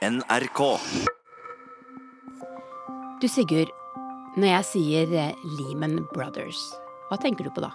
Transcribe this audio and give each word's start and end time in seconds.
NRK. 0.00 0.60
Du 3.20 3.26
Sigurd, 3.28 3.68
når 4.40 4.46
jeg 4.48 4.64
sier 4.64 5.10
eh, 5.12 5.42
Lehman 5.58 5.98
Brothers, 6.14 6.56
hva 7.10 7.18
tenker 7.20 7.44
du 7.44 7.50
på 7.52 7.60
da? 7.60 7.68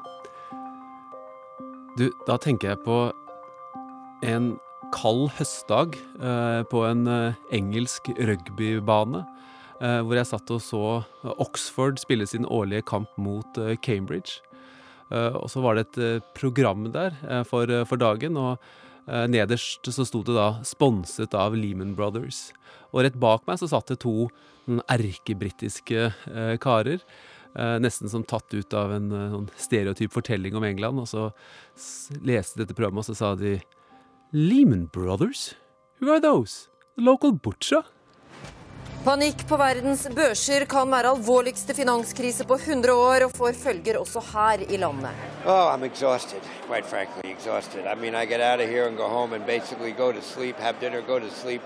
Du, 2.00 2.08
da 2.26 2.40
tenker 2.42 2.72
jeg 2.72 2.80
på 2.82 2.96
en 4.26 4.56
kald 4.96 5.28
høstdag 5.38 6.00
eh, 6.18 6.64
på 6.72 6.82
en 6.88 7.06
eh, 7.06 7.38
engelsk 7.54 8.09
rugbybane. 8.18 9.21
Eh, 9.78 10.00
hvor 10.02 10.18
jeg 10.18 10.32
satt 10.32 10.55
og 10.55 10.64
så 10.66 10.82
Oxford 11.36 12.02
spille 12.02 12.26
sin 12.26 12.50
årlige 12.50 12.88
kamp 12.89 13.14
mot 13.21 13.62
eh, 13.62 13.78
Cambridge. 13.86 14.39
Eh, 15.14 15.38
og 15.38 15.46
så 15.54 15.62
var 15.62 15.78
det 15.78 15.86
et 15.92 16.02
eh, 16.02 16.26
program 16.34 16.89
der 16.89 17.14
eh, 17.21 17.46
for, 17.46 17.70
eh, 17.70 17.86
for 17.86 18.02
dagen, 18.02 18.42
og 18.42 18.55
eh, 18.57 18.82
nederst 19.06 19.86
så 19.86 20.06
sto 20.06 20.24
det 20.26 20.34
da 20.34 20.62
'sponset 20.66 21.34
av 21.38 21.54
Lehman 21.54 21.96
Brothers'. 21.96 22.50
Og 22.96 23.04
rett 23.04 23.18
bak 23.20 23.46
meg 23.46 23.60
så 23.60 23.70
satt 23.70 23.92
det 23.92 24.00
to 24.02 24.30
erkebritiske 24.66 26.12
eh, 26.32 26.58
karer. 26.62 27.02
Eh, 27.55 27.77
nesten 27.80 28.10
som 28.12 28.23
tatt 28.23 28.54
ut 28.54 28.73
av 28.76 28.94
en 28.96 29.12
eh, 29.12 29.34
sånn 29.34 29.49
stereotyp 29.60 30.13
fortelling 30.16 30.55
om 30.58 30.66
England. 30.68 30.99
Og 31.04 31.10
så 31.12 31.30
leste 32.26 32.62
dette 32.62 32.76
programmet, 32.76 33.04
og 33.04 33.10
så 33.12 33.18
sa 33.20 33.34
de 33.40 33.60
Lehman 34.34 34.88
Brothers? 34.91 35.54
Who 36.02 36.12
are 36.12 36.20
those? 36.20 36.68
The 36.96 37.05
local 37.05 37.32
butcher? 37.32 37.85
Panikk 39.05 39.44
på 39.48 39.58
verdens 39.62 40.08
børser 40.18 40.64
kan 40.66 40.90
være 40.90 41.12
alvorligste 41.13 41.76
finanskrise 41.77 42.41
på 42.50 42.55
100 42.58 42.94
år, 42.98 43.26
og 43.27 43.36
får 43.38 43.54
følger 43.59 44.00
også 44.00 44.23
her 44.32 44.63
i 44.66 44.80
landet. 44.82 45.13
Oh, 45.46 45.70
I'm 45.73 45.86
exhausted, 45.86 46.41
quite 46.66 46.90
frankly, 46.90 47.22
exhausted. 47.30 47.86
I 47.86 47.94
mean, 47.94 48.16
I 48.16 48.26
get 48.26 48.41
out 48.41 48.60
of 48.66 48.68
here 48.68 48.88
and 48.88 48.98
go 48.98 49.08
home 49.08 49.36
and 49.36 49.46
basically 49.46 49.91
go 49.91 50.12
to 50.12 50.22
sleep, 50.22 50.58
have 50.58 50.80
dinner, 50.82 51.02
go 51.02 51.20
to 51.20 51.30
sleep, 51.30 51.62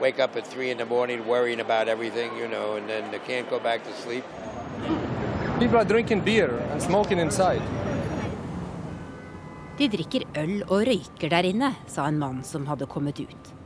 wake 0.00 0.18
up 0.24 0.34
at 0.34 0.46
three 0.46 0.70
in 0.70 0.78
the 0.78 0.86
morning 0.86 1.28
worrying 1.28 1.60
about 1.60 1.88
everything, 1.88 2.30
you 2.40 2.48
know, 2.48 2.76
and 2.76 2.88
then 2.88 3.04
I 3.12 3.20
can't 3.28 3.50
go 3.50 3.58
back 3.58 3.84
to 3.84 3.92
sleep. 4.02 4.24
People 5.60 5.76
are 5.76 5.88
drinking 5.94 6.24
beer 6.24 6.50
and 6.72 6.80
smoking 6.80 7.18
inside. 7.18 7.62
De 9.78 9.88
drikker 9.88 10.24
øl 10.36 10.62
og 10.70 10.86
røyker 10.88 11.28
der 11.28 11.52
inne, 11.52 11.74
sa 11.86 12.08
en 12.08 12.18
mann 12.18 12.44
som 12.44 12.64
hadde 12.66 12.86
kommet 12.86 13.20
ut. 13.20 13.58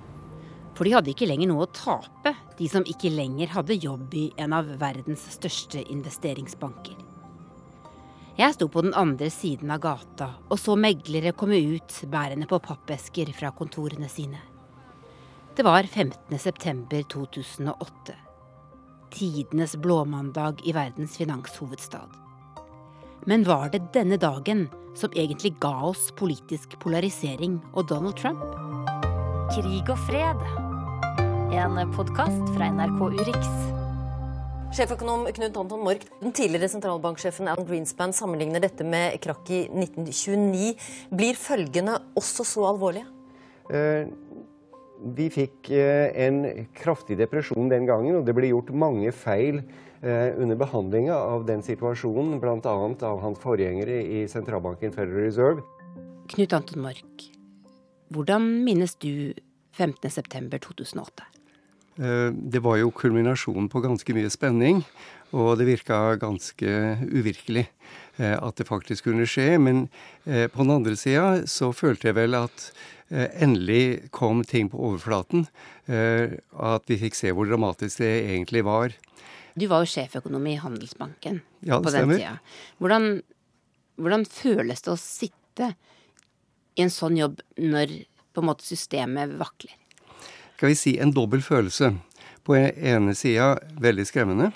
For 0.77 0.84
de 0.84 0.92
hadde 0.92 1.12
ikke 1.12 1.28
lenger 1.28 1.48
noe 1.48 1.64
å 1.64 1.72
tape, 1.72 2.34
de 2.58 2.69
som 2.69 2.84
ikke 2.84 3.12
lenger 3.12 3.55
hadde 3.55 3.78
jobb 3.80 4.14
i 4.16 4.27
en 4.41 4.52
av 4.56 4.69
verdens 4.80 5.24
største 5.33 5.80
investeringsbanker. 5.92 6.98
Jeg 8.36 8.52
sto 8.52 8.68
på 8.68 8.83
den 8.84 8.92
andre 8.92 9.30
siden 9.33 9.70
av 9.72 9.80
gata 9.80 10.28
og 10.50 10.58
så 10.60 10.74
meglere 10.77 11.33
komme 11.33 11.56
ut 11.56 11.94
bærende 12.12 12.44
på 12.50 12.58
pappesker 12.60 13.33
fra 13.33 13.48
kontorene 13.56 14.10
sine. 14.12 14.42
Det 15.56 15.64
var 15.64 15.88
15. 15.88 16.36
september 16.38 17.00
2008. 17.08 18.18
Tidenes 19.16 19.77
blåmandag 19.80 20.61
i 20.68 20.77
verdens 20.77 21.16
finanshovedstad. 21.16 22.12
Men 23.24 23.48
var 23.48 23.72
det 23.72 23.86
denne 23.96 24.20
dagen 24.20 24.66
som 24.96 25.16
egentlig 25.16 25.55
ga 25.61 25.72
oss 25.88 26.11
politisk 26.20 26.77
polarisering 26.84 27.56
og 27.72 27.88
Donald 27.88 28.20
Trump? 28.20 28.44
Krig 29.56 29.88
og 29.88 29.98
fred. 30.05 30.66
En 31.52 31.77
podkast 31.94 32.48
fra 32.56 32.66
NRK 32.72 33.00
Urix. 33.20 33.48
Sjeføkonom 34.75 35.28
Knut 35.30 35.56
Anton 35.61 35.83
Mork, 35.84 36.02
den 36.19 36.33
tidligere 36.34 36.69
sentralbanksjefen 36.72 37.47
Alan 37.52 37.69
Greenspan 37.69 38.14
sammenligner 38.16 38.64
dette 38.64 38.83
med 38.86 39.14
krakk 39.22 39.47
i 39.55 39.61
1929. 39.70 40.72
Blir 41.14 41.39
følgene 41.39 41.94
også 42.19 42.47
så 42.48 42.67
alvorlige? 42.72 43.06
Eh, 43.70 44.11
Vi 45.17 45.28
fikk 45.30 45.70
eh, 45.70 46.11
en 46.27 46.42
kraftig 46.74 47.19
depresjon 47.20 47.69
den 47.70 47.86
gangen, 47.86 48.17
og 48.17 48.27
det 48.27 48.34
ble 48.34 48.50
gjort 48.50 48.72
mange 48.72 49.12
feil 49.12 49.61
eh, 50.02 50.33
under 50.41 50.56
behandlinga 50.56 51.14
av 51.14 51.47
den 51.47 51.62
situasjonen, 51.62 52.41
bl.a. 52.41 52.77
av 53.06 53.20
hans 53.22 53.39
forgjengere 53.39 54.01
i 54.02 54.27
sentralbanken 54.27 54.96
Federal 54.96 55.28
Reserve. 55.28 55.67
Knut 56.33 56.57
Anton 56.57 56.83
Mork, 56.83 57.28
hvordan 58.11 58.48
minnes 58.64 58.96
du 58.98 59.36
15.9.2008? 59.79 61.27
Eh, 61.98 62.31
Det 62.33 62.61
var 62.64 62.77
jo 62.81 62.91
kulminasjonen 62.92 63.69
på 63.73 63.81
ganske 63.85 64.14
mye 64.17 64.31
spenning, 64.33 64.83
og 65.33 65.57
det 65.59 65.67
virka 65.69 66.17
ganske 66.20 66.69
uvirkelig 67.09 67.67
eh, 68.19 68.37
at 68.37 68.57
det 68.61 68.67
faktisk 68.69 69.05
kunne 69.09 69.27
skje. 69.29 69.57
Men 69.61 69.89
eh, 70.27 70.47
på 70.48 70.63
den 70.64 70.75
andre 70.77 70.97
sida 70.97 71.47
så 71.47 71.73
følte 71.75 72.09
jeg 72.11 72.19
vel 72.20 72.35
at 72.39 72.70
endelig 73.09 74.09
kom 74.11 74.41
ting 74.42 74.67
på 74.73 74.81
overflaten. 74.83 75.45
eh, 75.87 76.33
At 76.58 76.89
vi 76.91 76.97
fikk 76.98 77.14
se 77.14 77.31
hvor 77.31 77.47
dramatisk 77.47 78.01
det 78.03 78.14
egentlig 78.33 78.64
var. 78.67 78.91
Du 79.57 79.67
var 79.70 79.85
jo 79.85 79.89
sjeføkonom 79.93 80.47
i 80.51 80.57
Handelsbanken 80.61 81.39
Ja, 81.63 81.79
på 81.79 81.85
den 81.91 81.93
stemmer. 81.95 82.19
tida. 82.19 82.41
Hvordan, 82.83 83.23
hvordan 83.97 84.27
føles 84.27 84.83
det 84.83 84.91
å 84.93 84.98
sitte 85.01 85.70
i 86.77 86.83
en 86.83 86.91
sånn 86.93 87.17
jobb 87.17 87.39
når 87.57 87.95
på 88.36 88.45
en 88.45 88.51
måte 88.52 88.67
systemet 88.69 89.35
vakler? 89.41 89.73
Skal 90.57 90.73
vi 90.73 90.79
si 90.79 90.95
en 91.01 91.13
dobbel 91.17 91.42
følelse. 91.45 91.95
På 92.47 92.55
ene 92.57 93.17
sida 93.19 93.57
veldig 93.83 94.07
skremmende. 94.07 94.52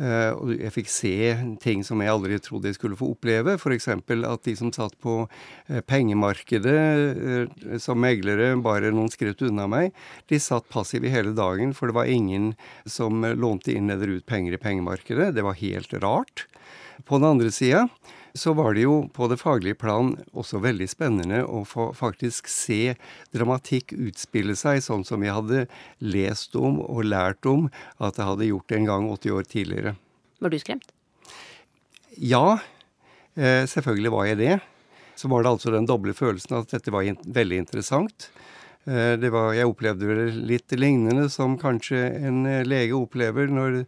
Eh, 0.00 0.30
og 0.32 0.54
jeg 0.56 0.72
fikk 0.72 0.88
se 0.88 1.16
ting 1.60 1.82
som 1.84 2.00
jeg 2.00 2.10
aldri 2.10 2.38
trodde 2.40 2.70
jeg 2.70 2.78
skulle 2.78 2.96
få 2.98 3.10
oppleve. 3.12 3.58
F.eks. 3.58 3.90
at 3.92 4.46
de 4.46 4.54
som 4.56 4.72
satt 4.74 4.96
på 5.04 5.18
eh, 5.68 5.82
pengemarkedet 5.84 6.78
eh, 6.78 7.76
som 7.82 8.00
meglere 8.00 8.54
bare 8.64 8.90
noen 8.94 9.12
skritt 9.12 9.44
unna 9.44 9.68
meg, 9.70 9.92
de 10.32 10.40
satt 10.40 10.70
passive 10.72 11.12
hele 11.12 11.34
dagen, 11.36 11.74
for 11.76 11.90
det 11.90 11.98
var 11.98 12.10
ingen 12.10 12.52
som 12.86 13.20
lånte 13.20 13.76
inn 13.76 13.92
eller 13.92 14.16
ut 14.16 14.26
penger 14.26 14.56
i 14.56 14.62
pengemarkedet. 14.62 15.34
Det 15.36 15.44
var 15.44 15.60
helt 15.60 15.94
rart. 16.02 16.46
På 17.04 17.18
den 17.18 17.28
andre 17.34 17.52
sida 17.52 17.86
så 18.34 18.54
var 18.56 18.74
det 18.74 18.86
jo 18.86 18.94
på 19.12 19.28
det 19.28 19.38
faglige 19.40 19.76
plan 19.80 20.14
også 20.32 20.62
veldig 20.64 20.88
spennende 20.88 21.42
å 21.44 21.62
få 21.68 21.90
faktisk 21.96 22.48
se 22.50 22.94
dramatikk 23.34 23.92
utspille 23.96 24.56
seg, 24.58 24.80
sånn 24.84 25.04
som 25.04 25.20
vi 25.24 25.32
hadde 25.32 25.66
lest 26.00 26.56
om 26.56 26.80
og 26.84 27.04
lært 27.08 27.48
om 27.48 27.68
at 27.98 28.16
det 28.16 28.28
hadde 28.28 28.48
gjort 28.48 28.76
en 28.76 28.88
gang 28.88 29.08
80 29.12 29.36
år 29.36 29.48
tidligere. 29.52 29.94
Var 30.42 30.52
du 30.52 30.58
skremt? 30.62 30.94
Ja, 32.16 32.58
eh, 33.36 33.64
selvfølgelig 33.68 34.14
var 34.14 34.30
jeg 34.30 34.40
det. 34.40 34.54
Så 35.16 35.28
var 35.28 35.44
det 35.44 35.52
altså 35.52 35.70
den 35.74 35.86
doble 35.86 36.16
følelsen 36.16 36.56
at 36.58 36.72
dette 36.72 36.92
var 36.92 37.06
veldig 37.06 37.60
interessant. 37.62 38.30
Eh, 38.84 39.14
det 39.20 39.30
var, 39.30 39.52
jeg 39.54 39.68
opplevde 39.70 40.08
det 40.08 40.32
litt 40.34 40.74
lignende 40.74 41.28
som 41.30 41.54
kanskje 41.60 42.00
en 42.26 42.42
eh, 42.50 42.64
lege 42.66 42.96
opplever 42.98 43.46
når 43.46 43.84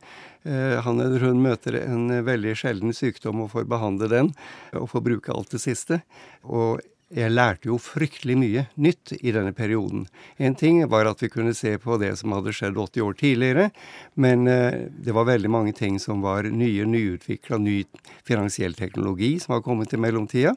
han 0.84 1.00
eller 1.00 1.22
hun 1.24 1.40
møter 1.44 1.78
en 1.80 2.10
eh, 2.12 2.24
veldig 2.24 2.56
sjelden 2.58 2.96
sykdom 2.96 3.44
og 3.44 3.54
får 3.54 3.68
behandle 3.70 4.10
den, 4.12 4.32
og 4.76 4.90
får 4.92 5.04
bruke 5.06 5.32
alt 5.32 5.54
det 5.54 5.62
siste. 5.64 6.02
Og 6.44 6.82
jeg 7.14 7.30
lærte 7.30 7.68
jo 7.68 7.76
fryktelig 7.78 8.34
mye 8.40 8.64
nytt 8.80 9.12
i 9.20 9.32
denne 9.34 9.52
perioden. 9.54 10.06
En 10.36 10.56
ting 10.58 10.80
var 10.90 11.06
at 11.06 11.22
vi 11.22 11.30
kunne 11.30 11.54
se 11.54 11.76
på 11.78 11.98
det 12.02 12.14
som 12.18 12.34
hadde 12.34 12.54
skjedd 12.56 12.80
80 12.80 13.04
år 13.04 13.16
tidligere, 13.20 13.68
men 14.14 14.48
eh, 14.50 14.88
det 14.90 15.14
var 15.14 15.28
veldig 15.30 15.52
mange 15.52 15.74
ting 15.76 16.00
som 16.02 16.24
var 16.24 16.48
nye, 16.48 16.86
nyutvikla, 16.88 17.60
ny 17.62 17.82
finansiell 18.26 18.74
teknologi 18.74 19.36
som 19.40 19.56
var 19.56 19.66
kommet 19.66 19.94
i 19.94 20.00
mellomtida. 20.00 20.56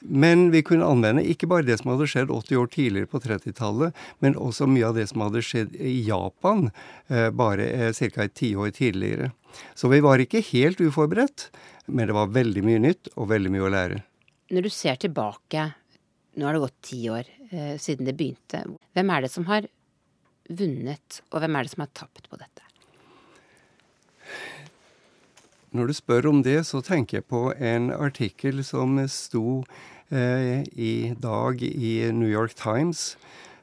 Men 0.00 0.50
vi 0.54 0.62
kunne 0.62 0.86
anvende 0.86 1.24
ikke 1.26 1.48
bare 1.50 1.66
det 1.66 1.80
som 1.80 1.90
hadde 1.92 2.06
skjedd 2.10 2.30
80 2.30 2.60
år 2.60 2.68
tidligere 2.70 3.10
på 3.10 3.20
30-tallet, 3.24 3.96
men 4.22 4.36
også 4.38 4.68
mye 4.70 4.86
av 4.86 4.98
det 4.98 5.08
som 5.10 5.24
hadde 5.24 5.42
skjedd 5.42 5.74
i 5.74 5.96
Japan 6.06 6.68
eh, 7.08 7.30
bare 7.34 7.66
eh, 7.66 7.90
ca. 8.14 8.26
et 8.26 8.36
tiår 8.38 8.70
tidligere. 8.76 9.32
Så 9.74 9.90
vi 9.90 9.98
var 10.04 10.22
ikke 10.22 10.44
helt 10.52 10.80
uforberedt, 10.80 11.48
men 11.86 12.06
det 12.06 12.14
var 12.14 12.30
veldig 12.36 12.62
mye 12.66 12.84
nytt 12.84 13.10
og 13.16 13.30
veldig 13.32 13.52
mye 13.54 13.66
å 13.66 13.72
lære. 13.74 14.04
Når 14.54 14.68
du 14.68 14.70
ser 14.72 15.00
tilbake, 15.02 15.66
nå 16.38 16.46
har 16.46 16.54
det 16.54 16.62
gått 16.62 16.78
ti 16.92 17.02
år 17.10 17.26
eh, 17.50 17.74
siden 17.80 18.06
det 18.06 18.14
begynte, 18.18 18.62
hvem 18.94 19.12
er 19.16 19.26
det 19.26 19.34
som 19.34 19.48
har 19.50 19.66
vunnet, 20.48 21.20
og 21.32 21.42
hvem 21.42 21.58
er 21.58 21.66
det 21.66 21.74
som 21.74 21.84
har 21.84 21.92
tapt 21.96 22.30
på 22.30 22.38
dette? 22.38 22.67
Når 25.78 25.92
du 25.92 25.94
spør 25.94 26.26
om 26.26 26.38
det, 26.42 26.64
så 26.66 26.80
tenker 26.82 27.20
jeg 27.20 27.28
på 27.30 27.52
en 27.54 27.92
artikkel 27.94 28.64
som 28.66 28.96
sto 29.06 29.60
eh, 30.10 30.64
i 30.74 31.14
dag 31.22 31.60
i 31.62 31.92
New 32.10 32.26
York 32.26 32.56
Times 32.58 33.12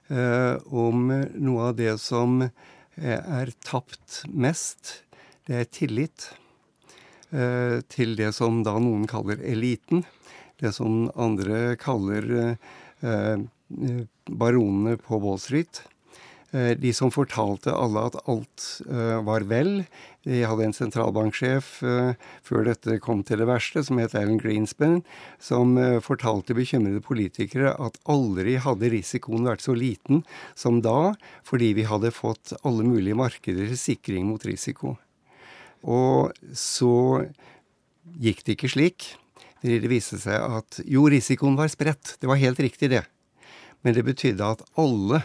eh, 0.07 0.56
om 0.71 1.09
noe 1.12 1.65
av 1.73 1.75
det 1.75 1.97
som 2.00 2.38
eh, 2.45 3.19
er 3.19 3.51
tapt 3.67 4.21
mest. 4.31 5.01
Det 5.44 5.57
er 5.59 5.67
tillit 5.75 6.29
eh, 7.35 7.83
til 7.91 8.15
det 8.15 8.31
som 8.39 8.63
da 8.63 8.77
noen 8.79 9.03
kaller 9.12 9.44
eliten. 9.44 10.06
Det 10.56 10.71
som 10.77 11.09
andre 11.19 11.75
kaller 11.83 12.31
eh, 12.39 12.71
eh, 13.03 14.00
baronene 14.31 14.95
på 15.03 15.19
Wall 15.19 15.44
Street. 15.44 15.83
Eh, 16.56 16.72
de 16.80 16.92
som 16.96 17.12
fortalte 17.12 17.74
alle 17.75 18.06
at 18.07 18.16
alt 18.31 18.66
eh, 18.88 19.18
var 19.28 19.44
vel. 19.50 19.84
De 20.25 20.40
hadde 20.48 20.66
en 20.66 20.74
sentralbanksjef 20.74 21.68
før 22.48 22.63
dette 22.66 22.96
kom 23.04 23.19
til 23.28 23.44
det 23.44 23.46
verste, 23.46 23.84
som 23.86 24.00
het 24.02 24.16
Alan 24.18 24.40
Greenspan, 24.42 25.04
som 25.38 25.75
fortalte 26.02 26.56
bekymrede 26.57 27.04
politikere 27.06 27.75
at 27.78 28.00
aldri 28.10 28.56
hadde 28.63 28.90
risikoen 28.90 29.46
vært 29.46 29.62
så 29.62 29.75
liten 29.78 30.24
som 30.57 30.80
da, 30.81 31.13
fordi 31.46 31.75
vi 31.78 31.86
hadde 31.86 32.10
fått 32.10 32.56
alle 32.66 32.88
mulige 32.88 33.19
markeder 33.19 33.69
til 33.69 33.78
sikring 33.78 34.25
mot 34.31 34.42
risiko. 34.50 34.96
Og 35.86 36.34
så 36.58 37.30
gikk 38.18 38.42
det 38.42 38.58
ikke 38.58 38.74
slik. 38.74 39.12
Det 39.62 39.86
viste 39.90 40.18
seg 40.22 40.42
at 40.42 40.81
jo, 40.90 41.06
risikoen 41.10 41.58
var 41.58 41.69
spredt. 41.69 42.18
Det 42.18 42.30
var 42.30 42.42
helt 42.42 42.66
riktig, 42.66 42.90
det. 42.98 43.06
Men 43.86 43.94
det 43.94 44.06
betydde 44.06 44.54
at 44.58 44.66
alle 44.81 45.22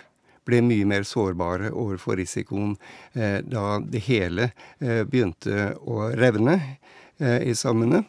ble 0.50 0.61
mye 0.67 0.88
mer 0.88 1.06
sårbare 1.08 1.70
overfor 1.70 2.19
risikoen 2.20 2.75
eh, 3.14 3.38
da 3.47 3.79
det 3.81 4.02
hele 4.08 4.50
eh, 4.81 5.05
begynte 5.06 5.73
å 5.81 6.11
revne 6.19 6.58
eh, 6.58 7.41
i 7.47 7.55
sammene. 7.56 8.05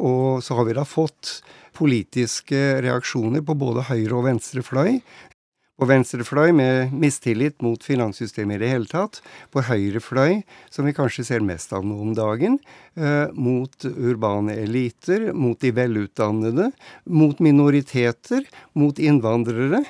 Og 0.00 0.44
så 0.44 0.54
har 0.56 0.68
vi 0.68 0.76
da 0.76 0.86
fått 0.86 1.40
politiske 1.76 2.80
reaksjoner 2.84 3.42
på 3.46 3.56
både 3.58 3.88
høyre 3.88 4.20
og 4.20 4.28
venstre 4.28 4.62
fløy 4.64 5.00
på 5.80 5.88
venstre 5.88 6.24
fløy 6.28 6.50
med 6.52 6.92
mistillit 6.92 7.62
mot 7.64 7.80
finanssystemet 7.80 8.58
i 8.58 8.60
det 8.60 8.68
hele 8.68 8.88
tatt. 8.90 9.22
På 9.48 9.62
høyre 9.64 10.02
fløy, 10.04 10.42
som 10.68 10.84
vi 10.84 10.92
kanskje 10.96 11.24
ser 11.24 11.44
mest 11.46 11.72
av 11.72 11.86
nå 11.88 11.96
om 12.04 12.12
dagen, 12.16 12.58
eh, 13.00 13.32
mot 13.32 13.72
urbane 13.88 14.58
eliter, 14.60 15.30
mot 15.32 15.58
de 15.60 15.72
velutdannede, 15.72 16.70
mot 17.06 17.40
minoriteter, 17.40 18.44
mot 18.74 18.98
innvandrere. 18.98 19.80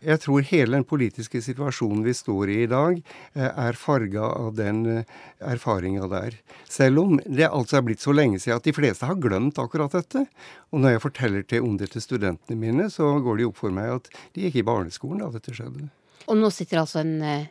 Jeg 0.00 0.22
tror 0.22 0.44
hele 0.48 0.78
den 0.78 0.86
politiske 0.88 1.42
situasjonen 1.44 2.00
vi 2.06 2.14
står 2.16 2.48
i 2.48 2.54
i 2.62 2.68
dag, 2.70 3.02
eh, 3.34 3.50
er 3.50 3.76
farga 3.76 4.30
av 4.32 4.54
den 4.56 4.80
eh, 4.88 5.10
erfaringa 5.44 6.08
der. 6.08 6.38
Selv 6.64 7.02
om 7.02 7.18
det 7.26 7.50
altså 7.50 7.76
er 7.76 7.84
blitt 7.84 8.00
så 8.00 8.14
lenge 8.16 8.40
siden 8.40 8.56
at 8.56 8.64
de 8.64 8.72
fleste 8.72 9.04
har 9.04 9.20
glemt 9.20 9.60
akkurat 9.60 9.92
dette. 9.92 10.24
Og 10.72 10.80
når 10.80 10.96
jeg 10.96 11.04
forteller 11.04 11.44
til 11.44 11.68
om 11.68 11.76
det 11.76 11.90
til 11.92 12.04
studentene 12.04 12.56
mine, 12.56 12.88
så 12.88 13.12
går 13.20 13.40
det 13.42 13.48
opp 13.50 13.60
for 13.60 13.76
meg 13.76 13.92
at 13.98 14.08
de 14.32 14.46
gikk 14.46 14.62
i 14.62 14.66
barneskolen 14.70 15.20
da 15.20 15.28
dette 15.36 15.52
skjedde. 15.52 15.90
Og 16.32 16.40
nå 16.40 16.48
sitter 16.54 16.80
altså 16.80 17.02
en 17.04 17.16
eh, 17.20 17.48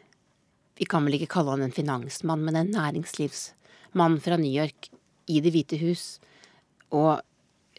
Vi 0.79 0.87
kan 0.89 1.03
vel 1.05 1.19
ikke 1.19 1.33
kalle 1.35 1.53
han 1.53 1.67
en 1.67 1.75
finansmann, 1.75 2.41
men 2.41 2.55
en 2.55 2.73
næringslivsmann 2.73 4.21
fra 4.23 4.37
New 4.39 4.49
York 4.49 4.89
i 5.29 5.41
Det 5.43 5.51
hvite 5.53 5.77
hus 5.83 6.15
og 6.89 7.19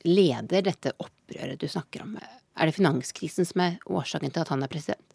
leder 0.04 0.62
dette 0.62 0.92
opprøret 1.00 1.58
du 1.58 1.66
snakker 1.66 2.04
om. 2.04 2.20
Er 2.60 2.68
det 2.68 2.76
finanskrisen 2.76 3.48
som 3.48 3.62
er 3.64 3.78
årsaken 3.88 4.34
til 4.34 4.44
at 4.44 4.52
han 4.52 4.62
er 4.64 4.70
president? 4.72 5.06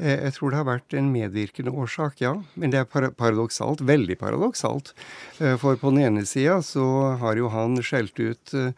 Eh, 0.00 0.18
jeg 0.26 0.34
tror 0.36 0.52
det 0.52 0.58
har 0.60 0.68
vært 0.68 0.96
en 0.96 1.10
medvirkende 1.12 1.72
årsak, 1.72 2.20
ja. 2.24 2.34
Men 2.54 2.72
det 2.72 2.82
er 2.82 3.12
paradoksalt. 3.16 3.84
Veldig 3.88 4.18
paradoksalt. 4.20 4.92
Eh, 5.38 5.56
for 5.60 5.80
på 5.80 5.92
den 5.92 6.04
ene 6.06 6.26
sida 6.28 6.60
så 6.64 7.16
har 7.20 7.40
jo 7.40 7.52
han 7.52 7.78
skjelt 7.84 8.20
ut 8.20 8.54
eh, 8.56 8.76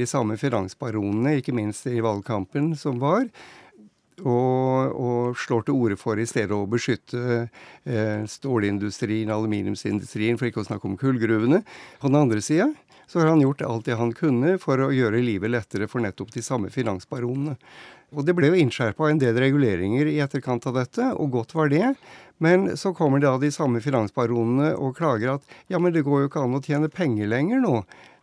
de 0.00 0.08
samme 0.08 0.38
finansbaronene, 0.40 1.38
ikke 1.38 1.54
minst 1.54 1.86
i 1.90 2.02
valgkampen 2.02 2.74
som 2.78 2.98
var. 3.02 3.28
Og, 4.24 4.96
og, 4.96 5.36
slår 5.36 5.66
til 5.66 5.76
orde 5.76 5.96
for 6.00 6.16
i 6.16 6.24
stedet 6.24 6.54
å 6.56 6.64
beskytte 6.70 7.20
eh, 7.84 8.22
stålindustrien, 8.24 9.28
aluminiumsindustrien, 9.28 10.38
for 10.40 10.48
ikke 10.48 10.62
å 10.62 10.68
snakke 10.70 10.88
om 10.88 10.96
kullgruvene. 10.96 11.60
På 12.00 12.08
den 12.08 12.22
andre 12.22 12.40
sida 12.40 12.70
så 13.06 13.20
har 13.20 13.30
han 13.32 13.42
gjort 13.44 13.62
alt 13.62 13.86
det 13.86 13.98
han 13.98 14.14
kunne 14.16 14.56
for 14.62 14.82
å 14.82 14.92
gjøre 14.94 15.22
livet 15.24 15.52
lettere 15.52 15.88
for 15.90 16.02
nettopp 16.04 16.32
de 16.34 16.42
samme 16.44 16.70
finansbaronene. 16.74 17.56
Og 18.14 18.26
det 18.26 18.36
ble 18.38 18.52
jo 18.52 18.58
innskjerpa 18.58 19.10
en 19.10 19.20
del 19.20 19.38
reguleringer 19.42 20.08
i 20.10 20.18
etterkant 20.22 20.66
av 20.70 20.76
dette, 20.78 21.08
og 21.18 21.32
godt 21.34 21.54
var 21.58 21.70
det. 21.72 21.94
Men 22.42 22.76
så 22.78 22.92
kommer 22.94 23.22
da 23.22 23.34
de 23.40 23.50
samme 23.54 23.82
finansbaronene 23.82 24.74
og 24.78 24.96
klager 24.98 25.36
at 25.36 25.56
ja, 25.72 25.80
men 25.82 25.94
det 25.94 26.04
går 26.06 26.24
jo 26.24 26.30
ikke 26.30 26.44
an 26.46 26.58
å 26.58 26.62
tjene 26.62 26.92
penger 26.92 27.30
lenger 27.32 27.62
nå. 27.64 27.80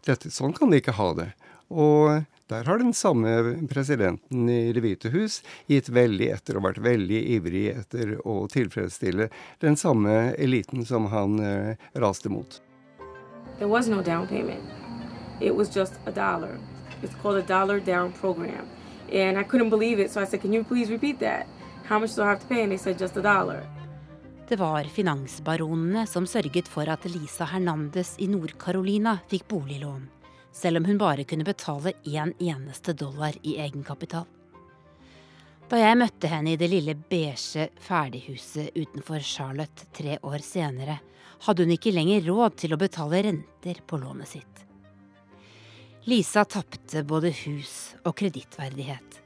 Dette, 0.08 0.32
sånn 0.32 0.56
kan 0.56 0.72
de 0.72 0.80
ikke 0.80 0.96
ha 1.00 1.10
det. 1.20 1.30
Og 1.74 2.24
der 2.52 2.68
har 2.68 2.78
den 2.78 2.94
samme 2.94 3.56
presidenten 3.72 4.50
i 4.52 4.74
Det 4.76 4.84
hvite 4.84 5.14
hus 5.14 5.40
gitt 5.72 5.88
veldig 5.90 6.28
etter 6.36 6.60
og 6.60 6.68
vært 6.68 6.84
veldig 6.84 7.22
ivrig 7.38 7.70
etter 7.72 8.18
å 8.28 8.44
tilfredsstille 8.52 9.30
den 9.64 9.80
samme 9.80 10.36
eliten 10.36 10.86
som 10.86 11.08
han 11.14 11.40
eh, 11.40 11.90
raste 12.04 12.30
mot. 12.30 12.60
There 13.60 13.68
was 13.68 13.88
no 13.88 14.02
down 14.02 14.28
payment. 14.28 14.64
It 15.40 15.56
was 15.56 15.70
just 15.70 15.94
a 16.06 16.12
dollar. 16.12 16.58
It's 17.02 17.16
called 17.16 17.38
a 17.38 17.48
dollar 17.48 17.80
down 17.80 18.12
program. 18.12 18.66
And 19.12 19.38
I 19.38 19.44
couldn't 19.44 19.70
believe 19.70 20.00
it, 20.00 20.12
so 20.12 20.22
I 20.22 20.26
said, 20.26 20.42
Can 20.42 20.54
you 20.54 20.64
please 20.64 20.90
repeat 20.90 21.20
that? 21.20 21.46
How 21.86 22.00
much 22.00 22.16
do 22.16 22.24
I 22.24 22.30
have 22.30 22.40
to 22.40 22.48
pay? 22.48 22.64
And 22.64 22.72
they 22.72 22.78
said, 22.78 22.98
Just 22.98 23.18
a 23.18 23.22
dollar. 23.22 23.64
Det 24.48 24.56
var 24.56 24.84
finansbaronene 24.84 26.08
som 26.08 26.28
sørget 26.28 26.68
for 26.68 26.90
at 26.90 27.06
Lisa 27.06 27.46
Hernandez 27.46 28.16
i 28.20 28.28
Nord-Carolina 28.28 29.18
fikk 29.32 29.48
boliglån, 29.48 30.10
selv 30.52 30.78
om 30.78 30.86
hun 30.86 30.98
bare 30.98 31.24
kunne 31.24 31.44
betale 31.48 31.94
én 32.04 32.18
en 32.18 32.34
eneste 32.40 32.94
dollar 32.94 33.34
i 33.42 33.58
egenkapital. 33.58 34.26
Da 35.72 35.80
jeg 35.80 35.98
møtte 35.98 36.30
henne 36.30 36.54
i 36.54 36.60
det 36.60 36.68
lille 36.70 36.94
beige 36.96 37.70
ferdighuset 37.82 38.76
utenfor 38.76 39.24
Charlotte 39.24 39.88
tre 39.96 40.18
år 40.22 40.44
senere, 40.44 41.00
hadde 41.46 41.66
hun 41.66 41.74
ikke 41.76 41.94
lenger 41.94 42.28
råd 42.28 42.58
til 42.64 42.76
å 42.76 42.80
betale 42.80 43.24
renter 43.26 43.80
på 43.88 44.00
lånet 44.02 44.36
sitt. 44.36 44.64
Lisa 46.06 46.44
tapte 46.44 47.06
både 47.08 47.32
hus 47.46 47.96
og 48.04 48.16
kredittverdighet. 48.20 49.22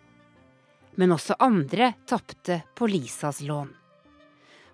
Men 0.98 1.14
også 1.14 1.38
andre 1.42 1.92
tapte 2.10 2.62
på 2.78 2.90
Lisas 2.90 3.42
lån. 3.42 3.74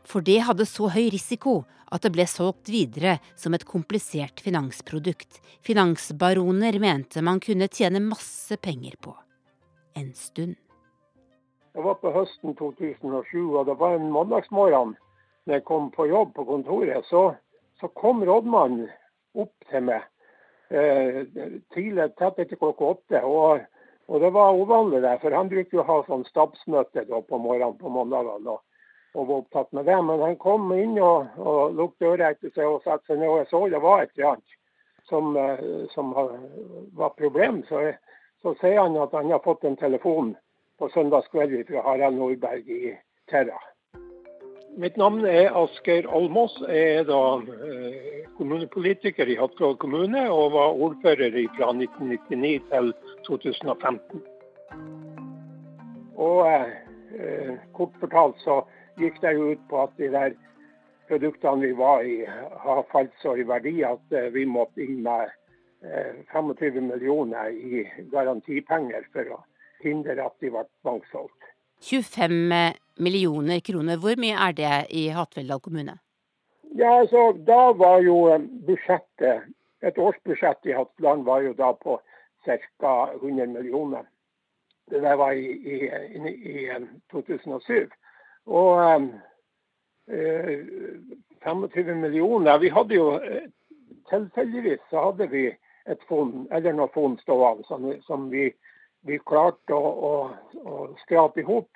For 0.03 0.23
det 0.23 0.41
hadde 0.43 0.67
så 0.67 0.89
høy 0.91 1.07
risiko 1.13 1.61
at 1.93 2.03
det 2.03 2.11
ble 2.15 2.25
solgt 2.27 2.71
videre 2.71 3.17
som 3.39 3.55
et 3.55 3.63
komplisert 3.67 4.43
finansprodukt 4.43 5.39
finansbaroner 5.63 6.79
mente 6.83 7.23
man 7.23 7.39
kunne 7.43 7.69
tjene 7.71 8.03
masse 8.03 8.59
penger 8.59 8.99
på. 8.99 9.15
En 9.95 10.11
stund. 10.17 10.62
Det 11.73 11.81
var 11.81 11.95
på 12.01 12.11
høsten 12.13 12.55
2007, 12.55 13.55
og 13.57 13.65
det 13.65 13.77
var 13.79 13.95
en 13.97 14.11
mandagsmorgen 14.13 14.95
når 15.45 15.53
jeg 15.57 15.63
kom 15.67 15.89
på 15.91 16.05
jobb 16.07 16.35
på 16.35 16.45
kontoret, 16.45 17.05
så, 17.09 17.33
så 17.81 17.89
kom 17.97 18.21
rådmannen 18.23 18.91
opp 19.33 19.71
til 19.71 19.87
meg 19.87 20.03
eh, 20.69 21.23
tidlig 21.73 22.11
tett 22.17 22.39
etter 22.39 22.59
klokka 22.59 22.91
åtte. 22.93 23.23
Og, 23.25 23.65
og, 24.07 24.19
det 24.21 24.29
var 24.35 24.59
uvanlig 24.59 25.01
der, 25.03 25.17
for 25.21 25.35
han 25.35 25.49
bruker 25.51 25.79
jo 25.79 25.83
å 25.83 25.89
ha 25.89 25.97
sånn 26.07 26.27
stabsmøte 26.29 27.05
på 27.09 27.41
morgenen 27.41 27.79
på 27.81 27.91
mandagene. 27.93 28.55
Og, 28.55 28.61
og, 29.13 29.27
var 29.27 29.35
opptatt 29.41 29.73
med 29.73 29.89
det. 29.89 29.99
Men 30.05 30.23
han 30.27 30.37
kom 30.41 30.71
inn 30.77 30.97
og, 31.01 31.33
og 31.41 31.75
lukket 31.77 32.05
døra 32.05 32.31
etter 32.33 32.53
seg 32.53 32.69
og 32.69 32.85
satte 32.85 33.11
seg 33.11 33.21
ned. 33.21 33.29
Og 33.31 33.41
jeg 33.41 33.51
så 33.51 33.65
det 33.73 33.83
var 33.83 34.05
et 34.05 34.13
eller 34.15 34.31
annet 34.35 34.57
som, 35.09 35.35
eh, 35.37 35.67
som 35.97 36.13
var 36.13 37.17
problem. 37.17 37.63
Så, 37.69 37.83
så 38.45 38.55
sier 38.61 38.81
han 38.85 38.97
at 39.01 39.17
han 39.17 39.33
har 39.33 39.43
fått 39.43 39.65
en 39.67 39.79
telefon 39.79 40.35
på 40.83 40.89
søndagskveld 40.91 41.67
fra 41.67 41.81
Harald 41.81 42.17
Nordberg 42.19 42.67
i 42.67 42.91
Terra. 43.31 43.59
Mitt 44.77 44.97
navn 44.97 45.23
er 45.25 45.53
Asgeir 45.55 46.09
Almås. 46.11 46.57
Jeg 46.67 46.97
er 46.97 47.05
da 47.07 47.19
eh, 47.39 48.25
kommunepolitiker 48.35 49.29
i 49.31 49.37
Hattfjord 49.39 49.77
kommune 49.79 50.23
og 50.33 50.51
var 50.57 50.75
ordfører 50.87 51.37
fra 51.55 51.69
1999 51.71 52.65
til 52.73 52.91
2015. 53.29 54.23
Og 56.25 56.49
eh, 56.49 57.53
kort 57.77 57.95
fortalt 58.01 58.43
så 58.43 58.59
gikk 58.99 59.21
det 59.23 59.35
jo 59.37 59.53
ut 59.53 59.63
på 59.69 59.85
at 59.85 59.95
de 60.01 60.11
der 60.17 60.35
produktene 61.07 61.69
vi 61.69 61.71
var 61.79 62.03
i, 62.03 62.19
har 62.65 62.83
falt 62.91 63.15
så 63.23 63.37
i 63.39 63.47
verdi 63.47 63.77
at 63.87 64.19
eh, 64.19 64.27
vi 64.35 64.43
måtte 64.49 64.83
inn 64.83 64.99
med 65.07 65.31
eh, 65.85 66.21
25 66.33 66.83
millioner 66.91 67.55
i 67.55 67.87
garantipenger 68.11 69.07
for 69.15 69.37
å 69.37 69.43
hindre 69.83 70.17
at 70.23 70.35
de 70.41 70.51
ble 70.51 70.65
banksolgt. 70.85 71.51
25 71.83 72.73
millioner 73.03 73.59
kroner. 73.59 73.99
Hvor 73.99 74.15
mye 74.19 74.37
er 74.47 74.55
det 74.57 74.73
i 74.95 75.07
Hattfjelldal 75.11 75.59
kommune? 75.59 75.97
Ja, 76.75 76.99
altså, 76.99 77.33
Da 77.47 77.71
var 77.77 77.99
jo 78.01 78.27
eh, 78.33 78.41
budsjettet, 78.67 79.49
et 79.83 79.97
årsbudsjett 79.97 80.65
i 80.65 80.77
Hattland 80.77 81.25
var 81.25 81.41
jo 81.41 81.53
da 81.53 81.73
på 81.73 81.99
ca. 82.45 82.93
100 83.21 83.47
millioner. 83.47 84.03
Det 84.89 85.01
der 85.01 85.15
var 85.15 85.31
i, 85.31 85.51
i, 85.51 85.75
i, 86.15 86.31
i 86.51 86.69
2007. 87.11 87.89
Og 88.45 89.03
eh, 90.07 90.59
25 91.43 91.95
millioner 91.95 92.57
Vi 92.57 92.69
hadde 92.69 92.95
jo 92.95 93.11
eh, 93.19 93.49
tilfeldigvis 94.09 94.79
så 94.89 95.05
hadde 95.11 95.27
vi 95.27 95.45
et 95.87 96.03
fond, 96.07 96.47
eller 96.51 96.73
noe 96.73 96.91
fond 96.93 97.19
stående 97.19 97.65
som, 97.67 97.85
som 98.07 98.29
vi 98.31 98.49
vi 99.07 99.19
klarte 99.19 99.75
å, 99.75 99.93
å, 100.09 100.13
å 100.63 100.87
skrape 101.03 101.43
i 101.43 101.47
hop 101.47 101.69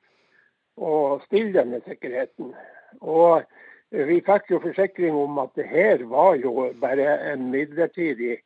og 0.77 1.23
stille 1.25 1.55
denne 1.57 1.81
sikkerheten. 1.85 2.53
Og 3.01 3.43
vi 3.91 4.19
fikk 4.25 4.51
jo 4.51 4.61
forsikring 4.63 5.15
om 5.15 5.39
at 5.41 5.55
det 5.57 5.67
her 5.71 6.03
var 6.11 6.35
jo 6.41 6.69
bare 6.81 7.17
en 7.31 7.49
midlertidig 7.51 8.39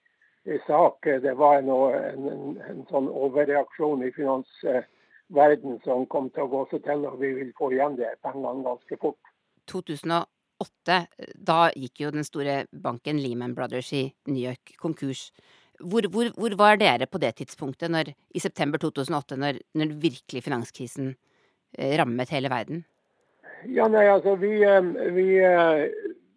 sak. 0.67 1.07
Det 1.23 1.33
var 1.38 1.59
en, 1.59 1.69
en, 1.69 2.59
en 2.69 2.83
sånn 2.89 3.09
overreaksjon 3.09 4.05
i 4.05 4.11
finansverden 4.15 5.79
som 5.85 6.05
kom 6.09 6.29
til 6.29 6.45
å 6.45 6.51
gå 6.51 6.65
seg 6.71 6.85
til, 6.88 7.07
og 7.09 7.19
vi 7.21 7.33
vil 7.39 7.51
få 7.57 7.71
igjen 7.73 7.97
de 8.00 8.09
pengene 8.23 8.65
ganske 8.65 9.00
fort. 9.01 9.19
2008, 9.71 11.00
da 11.35 11.59
gikk 11.77 12.05
jo 12.05 12.13
den 12.13 12.27
store 12.27 12.63
banken 12.71 13.21
Lehman 13.21 13.55
Brothers 13.57 13.91
i 13.97 14.07
New 14.29 14.41
York 14.41 14.75
konkurs. 14.81 15.29
Hvor, 15.83 16.07
hvor, 16.13 16.29
hvor 16.38 16.55
var 16.57 16.79
dere 16.79 17.07
på 17.09 17.19
det 17.21 17.35
tidspunktet, 17.39 17.91
når, 17.91 18.13
i 18.35 18.39
september 18.39 18.81
2008, 18.81 19.38
når, 19.39 19.59
når 19.77 19.93
virkelig 20.01 20.43
finanskrisen 20.45 21.13
eh, 21.77 21.97
rammet 22.00 22.29
hele 22.29 22.51
verden? 22.51 22.83
Ja, 23.69 23.88
nei, 23.88 24.05
altså, 24.09 24.35
vi, 24.41 24.53
eh, 24.65 24.91
vi, 25.15 25.25
eh, 25.45 25.83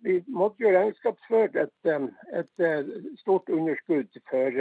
vi 0.05 0.19
måtte 0.29 0.65
jo 0.65 0.73
regnskapsført 0.75 1.57
et, 1.57 1.93
et, 2.33 2.67
stort 3.21 3.49
underskudd 3.49 4.21
for 4.31 4.59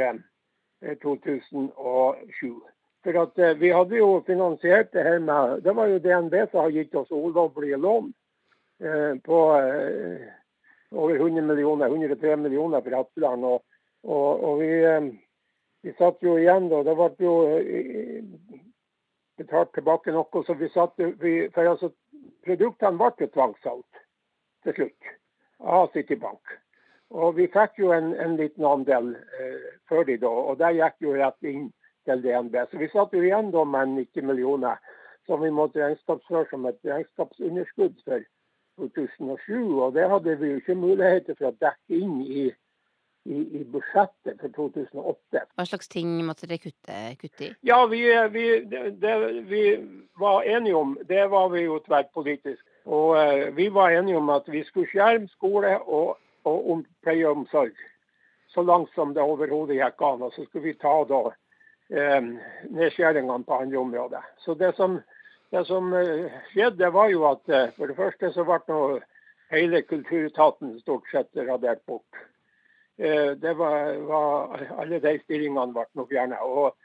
2007. 1.02 2.54
For 3.04 3.20
at 3.20 3.42
Vi 3.60 3.70
hadde 3.76 3.98
jo 4.00 4.24
finansiert 4.24 4.94
det 4.96 5.04
her 5.04 5.20
med 5.20 5.62
Det 5.64 5.74
var 5.76 5.90
jo 5.92 6.00
DNB 6.00 6.36
som 6.52 6.62
har 6.62 6.72
gitt 6.72 6.96
oss 6.96 7.12
ulovlige 7.12 7.76
lån 7.78 8.14
på 9.26 9.40
over 10.94 11.16
100 11.16 11.42
millioner, 11.42 11.92
103 11.92 12.38
millioner 12.38 12.82
for 12.82 12.96
Hatteland. 12.96 13.46
Og, 13.46 13.62
og, 14.04 14.44
og 14.44 14.60
vi, 14.62 14.72
vi, 15.84 15.94
satt 15.98 16.24
jo 16.24 16.38
igjen 16.40 16.70
da. 16.72 16.82
Det 16.84 16.96
ble 17.00 17.10
jo 17.24 17.36
betalt 19.40 19.74
tilbake 19.76 20.14
noe. 20.16 20.44
så 20.46 20.56
vi 20.60 20.70
satt, 20.74 21.00
vi, 21.22 21.36
for 21.54 21.74
altså, 21.76 21.94
Produktene 22.44 23.00
ble 23.00 23.24
jo 23.24 23.30
tvangssolgt 23.32 24.02
til 24.68 24.76
slutt 24.76 25.14
av 25.64 25.94
Citybank. 25.94 26.58
Og 27.14 27.38
vi 27.38 27.46
fikk 27.52 27.78
jo 27.80 27.94
en, 27.96 28.12
en 28.20 28.36
liten 28.36 28.66
andel 28.68 29.14
eh, 29.40 29.70
før 29.88 30.04
de 30.08 30.18
da, 30.20 30.32
og 30.32 30.58
det 30.60 30.74
gikk 30.76 31.06
jo 31.06 31.14
rett 31.16 31.48
inn 31.48 31.70
til 32.08 32.24
DNB. 32.24 32.58
Så 32.72 32.82
vi 32.82 32.90
satt 32.92 33.14
jo 33.16 33.22
igjen 33.24 33.52
da 33.54 33.64
med 33.64 33.94
90 33.96 34.28
millioner 34.28 34.82
som 35.28 35.42
vi 35.42 35.52
måtte 35.56 35.80
regnskapsføre 35.80 36.50
som 36.50 36.66
et 36.68 36.80
regnskapsunderskudd 36.90 38.02
for 38.04 38.26
2007. 38.98 39.54
Og 39.86 39.94
det 39.96 40.10
hadde 40.10 40.36
vi 40.42 40.52
jo 40.52 40.60
ikke 40.60 40.76
muligheter 40.76 41.38
for 41.38 41.52
å 41.52 41.58
dekke 41.64 42.00
inn 42.02 42.18
i, 42.26 42.50
i, 43.26 43.40
i 43.60 43.64
budsjettet 43.72 44.42
for 44.42 44.52
2008. 44.56 45.46
Hva 45.56 45.66
slags 45.68 45.88
ting 45.92 46.18
måtte 46.28 46.48
dere 46.50 46.60
kutte, 46.60 46.98
kutte 47.22 47.48
i? 47.48 47.54
Ja, 47.64 47.86
vi, 47.92 48.02
vi, 48.34 48.48
det, 48.72 48.84
det, 49.04 49.16
vi 49.48 49.64
var 50.20 50.44
enige 50.44 50.76
om, 50.76 50.98
det 51.08 51.28
var 51.32 51.50
vi 51.54 51.64
jo 51.68 51.80
tverrpolitisk. 51.86 52.62
Og 52.84 53.16
uh, 53.16 53.48
vi 53.56 53.70
var 53.72 53.96
enige 53.96 54.20
om 54.20 54.30
at 54.34 54.50
vi 54.52 54.66
skulle 54.68 54.92
skjerme 54.92 55.32
skole 55.32 55.78
og 55.84 56.18
og 56.44 56.72
om 56.72 56.84
pleie 57.04 57.28
og 57.28 57.44
omsorg. 57.44 57.74
Så 58.48 58.64
langt 58.64 58.92
som 58.96 59.14
det 59.14 59.24
overhodet 59.24 59.80
gikk 59.80 60.04
an. 60.06 60.26
Og 60.28 60.34
så 60.36 60.46
skulle 60.46 60.70
vi 60.70 60.78
ta 60.80 60.94
da 61.10 61.22
eh, 61.30 62.22
nedskjæringene 62.70 63.48
på 63.48 63.60
andre 63.66 63.80
områder. 63.80 64.28
Så 64.44 64.54
det 64.60 64.74
som, 64.78 65.00
det 65.52 65.66
som 65.68 65.94
eh, 65.98 66.30
skjedde, 66.52 66.92
var 66.94 67.10
jo 67.14 67.26
at 67.32 67.50
uh, 67.50 67.72
for 67.78 67.90
det 67.90 67.98
første 67.98 68.32
så 68.36 68.46
ble 68.48 68.60
nå 68.68 68.84
hele 69.54 69.84
kulturetaten 69.88 70.78
stort 70.82 71.10
sett 71.12 71.30
radert 71.38 71.84
bort. 71.88 72.24
Eh, 72.98 73.32
det 73.42 73.54
var, 73.58 73.94
var, 74.08 74.66
Alle 74.78 75.00
de 75.00 75.18
stillingene 75.24 75.74
ble 75.74 75.86
nå 75.98 76.08
gjerne, 76.12 76.40
Og, 76.44 76.76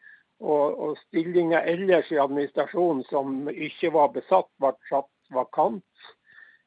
og, 0.40 0.78
og 0.88 0.98
stillinger 1.06 1.66
ellers 1.68 2.10
i 2.12 2.20
administrasjonen 2.22 3.04
som 3.10 3.48
ikke 3.48 3.92
var 3.92 4.12
besatt, 4.14 4.50
ble 4.60 4.72
satt 4.88 5.10
vakant. 5.34 6.10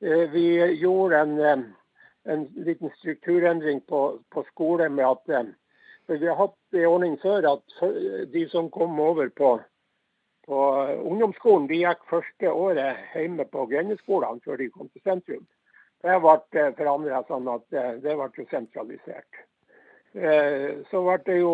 Eh, 0.02 0.28
vi 0.34 0.48
gjorde 0.82 1.22
en 1.26 1.72
en 2.24 2.44
liten 2.56 2.90
strukturendring 2.98 3.82
på, 3.82 4.20
på 4.30 4.44
skole 4.44 4.90
med 4.90 5.06
at 5.06 5.30
eh, 5.30 5.50
Vi 6.06 6.28
har 6.28 6.36
hatt 6.36 6.76
en 6.76 6.86
ordning 6.86 7.18
før 7.22 7.46
at 7.54 7.76
de 8.34 8.42
som 8.50 8.70
kom 8.70 9.00
over 9.00 9.30
på, 9.30 9.62
på 10.46 10.60
ungdomsskolen, 11.08 11.68
de 11.70 11.78
gikk 11.86 12.02
første 12.10 12.52
året 12.52 13.00
hjemme 13.16 13.46
på 13.46 13.66
grendeskolene 13.72 14.44
før 14.44 14.60
de 14.60 14.70
kom 14.70 14.90
til 14.90 15.02
sentrum. 15.06 15.46
Det 16.02 16.18
ble 16.24 16.36
eh, 16.58 16.74
forandra 16.78 17.22
sånn 17.28 17.50
at 17.52 17.78
eh, 17.78 17.96
det 18.04 18.18
ble 18.18 18.46
sentralisert. 18.50 19.42
Så 20.12 21.00
ble 21.06 21.14
det 21.24 21.38
jo 21.38 21.52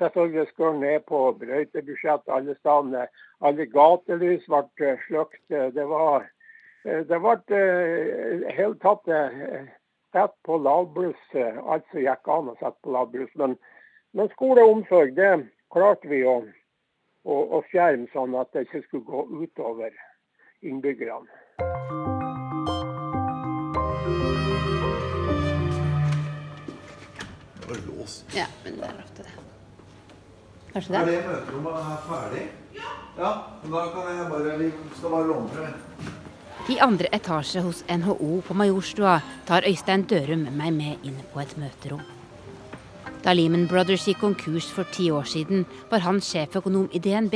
selvfølgelig 0.00 0.48
skåret 0.48 0.80
ned 0.80 1.04
på 1.06 1.20
brøytebudsjett 1.38 2.32
alle 2.34 2.56
steder. 2.58 3.12
Alle 3.46 3.66
gatelys 3.70 4.48
ble 4.50 4.88
slukt. 5.04 5.38
Det 5.46 5.84
var 5.86 6.26
det 6.82 7.20
ble 7.22 7.60
helt 8.56 8.80
tatt 8.82 9.06
sette 9.06 10.34
på 10.42 10.58
lavbluss. 10.58 11.22
som 11.30 12.02
gikk 12.02 12.26
an 12.26 12.50
å 12.50 12.56
sette 12.58 12.82
på 12.82 12.90
lavbluss. 12.96 13.30
Men, 13.38 13.54
men 14.18 14.34
skole 14.34 14.66
og 14.66 14.80
omsorg, 14.80 15.14
det 15.14 15.46
klarte 15.70 16.10
vi 16.10 16.24
å, 16.26 16.40
å, 17.22 17.38
å 17.58 17.62
skjerme 17.70 18.10
sånn 18.12 18.34
at 18.34 18.50
det 18.50 18.66
ikke 18.66 18.82
skulle 18.88 19.06
gå 19.12 19.44
utover 19.44 19.94
innbyggerne. 20.66 21.95
Låst. 28.06 28.24
Ja, 28.36 28.46
men 28.64 28.76
det 28.78 28.86
er 28.86 29.06
til 29.16 29.24
det. 29.26 29.32
Kanskje 30.72 30.92
det? 30.92 30.98
Er 31.00 31.06
det 31.06 31.22
møterommet 31.26 31.86
her 31.86 32.04
ferdig? 32.06 32.42
Ja. 32.76 32.92
ja. 33.18 33.32
Da 33.66 33.80
kan 33.90 34.06
jeg 34.12 34.28
bare 34.30 34.58
Vi 34.60 34.68
skal 34.98 35.10
bare 35.10 35.26
låne 35.26 35.48
det. 35.56 36.12
I 36.70 36.78
andre 36.86 37.10
etasje 37.18 37.64
hos 37.66 37.82
NHO 37.90 38.40
på 38.46 38.54
Majorstua 38.54 39.16
tar 39.46 39.66
Øystein 39.66 40.06
Dørum 40.06 40.46
meg 40.54 40.72
med 40.78 41.02
inn 41.02 41.18
på 41.32 41.42
et 41.42 41.56
møterom. 41.58 42.06
Da 43.24 43.34
Lehman 43.34 43.66
Brothers 43.66 44.06
gikk 44.06 44.22
konkurs 44.22 44.70
for 44.70 44.86
ti 44.94 45.10
år 45.10 45.26
siden, 45.26 45.66
var 45.90 46.06
han 46.06 46.22
sjeføkonom 46.22 46.86
i 46.94 47.02
DNB 47.02 47.34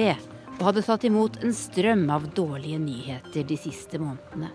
og 0.60 0.66
hadde 0.68 0.86
tatt 0.86 1.04
imot 1.08 1.42
en 1.42 1.54
strøm 1.54 2.06
av 2.14 2.30
dårlige 2.36 2.78
nyheter 2.78 3.42
de 3.42 3.58
siste 3.58 3.98
månedene. 3.98 4.54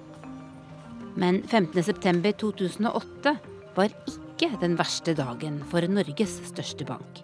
Men 1.19 1.43
15.9.2008 1.43 3.36
var 3.75 3.91
ikke 3.91 4.25
den 4.36 4.75
verste 4.75 5.13
dagen 5.15 5.62
for 5.70 5.86
Norges 5.88 6.42
største 6.50 6.84
bank. 6.86 7.22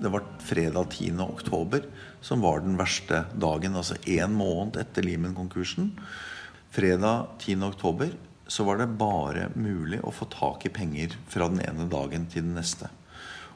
Det 0.00 0.10
var 0.12 0.24
fredag 0.38 0.90
10. 0.90 1.16
oktober 1.22 1.86
som 2.20 2.42
var 2.44 2.60
den 2.60 2.76
verste 2.76 3.24
dagen, 3.32 3.74
altså 3.74 3.96
én 4.04 4.34
måned 4.36 4.76
etter 4.76 5.02
Lehman-konkursen. 5.06 5.94
Fredag 6.70 7.28
10. 7.38 7.56
oktober 7.62 8.12
så 8.46 8.66
var 8.68 8.82
det 8.82 8.90
bare 9.00 9.48
mulig 9.54 10.02
å 10.04 10.12
få 10.12 10.28
tak 10.28 10.66
i 10.66 10.74
penger 10.74 11.16
fra 11.32 11.48
den 11.48 11.62
ene 11.64 11.88
dagen 11.88 12.28
til 12.28 12.44
den 12.44 12.58
neste. 12.58 12.90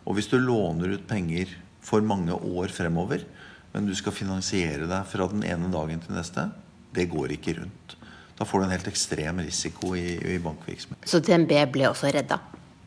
Og 0.07 0.17
hvis 0.17 0.31
du 0.33 0.39
låner 0.41 0.97
ut 0.97 1.09
penger 1.11 1.53
for 1.85 2.01
mange 2.01 2.33
år 2.33 2.73
fremover, 2.73 3.27
men 3.75 3.85
du 3.85 3.93
skal 3.99 4.17
finansiere 4.17 4.89
deg 4.89 5.05
fra 5.11 5.29
den 5.29 5.45
ene 5.45 5.69
dagen 5.75 6.01
til 6.01 6.17
neste, 6.17 6.49
det 6.97 7.11
går 7.13 7.37
ikke 7.37 7.59
rundt. 7.61 7.98
Da 8.39 8.47
får 8.47 8.61
du 8.61 8.67
en 8.69 8.75
helt 8.77 8.91
ekstrem 8.91 9.41
risiko 9.43 9.97
i, 9.99 10.15
i 10.35 10.39
bankvirksomhet. 10.43 11.09
Så 11.11 11.21
DNB 11.25 11.53
ble 11.75 11.89
også 11.91 12.13
redda? 12.15 12.39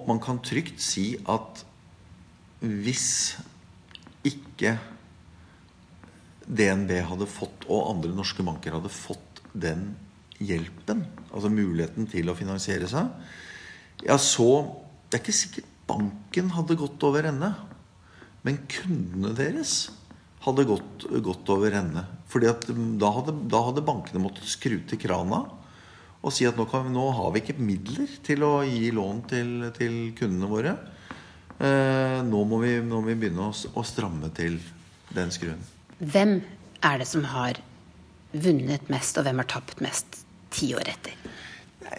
Man 0.07 0.21
kan 0.23 0.39
trygt 0.43 0.79
si 0.81 1.11
at 1.29 1.65
hvis 2.61 3.35
ikke 4.27 4.77
DNB 6.45 6.93
hadde 7.09 7.27
fått, 7.29 7.65
og 7.67 7.89
andre 7.91 8.13
norske 8.15 8.45
banker 8.45 8.77
hadde 8.77 8.91
fått 8.93 9.41
den 9.51 9.91
hjelpen, 10.41 11.03
altså 11.31 11.51
muligheten 11.53 12.07
til 12.09 12.31
å 12.31 12.37
finansiere 12.37 12.89
seg, 12.89 13.11
ja, 14.07 14.17
så 14.17 14.77
Det 15.11 15.17
er 15.17 15.23
ikke 15.25 15.35
sikkert 15.35 15.71
banken 15.89 16.53
hadde 16.55 16.77
gått 16.79 17.03
over 17.03 17.25
ende. 17.27 17.49
Men 18.47 18.61
kundene 18.71 19.33
deres 19.35 19.89
hadde 20.45 20.63
gått, 20.69 21.03
gått 21.19 21.51
over 21.51 21.75
ende. 21.75 22.05
Fordi 22.31 22.51
da 23.01 23.11
hadde, 23.17 23.35
da 23.51 23.65
hadde, 23.67 23.83
bankene 23.85 24.23
måttet 24.23 24.47
skru 24.47 24.77
til 24.87 25.01
krana 25.01 25.43
og 26.21 26.29
si 26.29 26.45
at 26.45 26.57
nå, 26.57 26.67
kan, 26.69 26.85
nå, 26.93 27.07
har 27.17 27.31
vi 27.33 27.41
ikke 27.41 27.57
midler 27.57 28.09
til 28.21 28.43
å 28.45 28.51
gi 28.61 28.91
lån 28.93 29.23
til, 29.31 29.53
til 29.73 29.95
kundene 30.17 30.49
våre. 30.51 30.75
Eh, 31.57 32.19
nå, 32.27 32.43
må 32.45 32.59
vi, 32.61 32.75
nå, 32.77 32.99
må 33.01 33.09
vi, 33.09 33.17
begynne 33.23 33.47
å, 33.49 33.53
å, 33.73 33.83
stramme 33.85 34.29
til 34.37 34.59
den 35.17 35.33
skruen. 35.33 35.63
Hvem 35.97 36.35
er 36.85 37.01
det 37.01 37.07
som 37.09 37.25
har 37.33 37.57
vunnet 38.37 38.85
mest, 38.93 39.17
og 39.17 39.25
hvem 39.25 39.41
har 39.41 39.49
tapt 39.49 39.81
mest 39.81 40.21
ti 40.53 40.71
år 40.77 40.93
etter? 40.93 41.17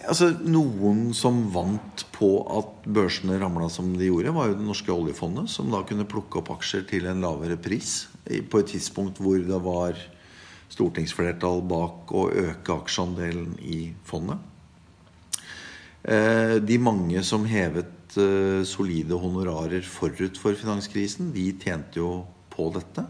Altså, 0.07 0.31
Noen 0.47 1.11
som 1.15 1.43
vant 1.53 2.05
på 2.15 2.31
at 2.57 2.87
børsene 2.95 3.35
ramla 3.43 3.67
som 3.71 3.91
de 3.99 4.07
gjorde, 4.07 4.33
var 4.35 4.49
jo 4.49 4.57
det 4.57 4.67
norske 4.71 4.95
oljefondet, 4.95 5.51
som 5.51 5.67
da 5.71 5.83
kunne 5.87 6.07
plukke 6.09 6.39
opp 6.39 6.55
aksjer 6.55 6.87
til 6.89 7.11
en 7.11 7.21
lavere 7.23 7.59
pris 7.59 8.05
på 8.23 8.63
et 8.63 8.71
tidspunkt 8.71 9.19
hvor 9.19 9.39
det 9.43 9.59
var 9.67 9.99
stortingsflertall 10.73 11.61
bak 11.69 12.11
å 12.11 12.27
øke 12.29 12.79
aksjeandelen 12.81 13.55
i 13.61 13.93
fondet. 14.07 14.41
Eh, 16.03 16.57
de 16.59 16.77
mange 16.81 17.21
som 17.23 17.45
hevet 17.47 18.03
Eh, 18.13 18.61
solide 18.65 19.17
honorarer 19.17 19.81
forut 19.81 20.37
for 20.37 20.53
finanskrisen. 20.57 21.31
De 21.33 21.47
tjente 21.57 21.97
jo 21.97 22.25
på 22.53 22.67
dette. 22.75 23.05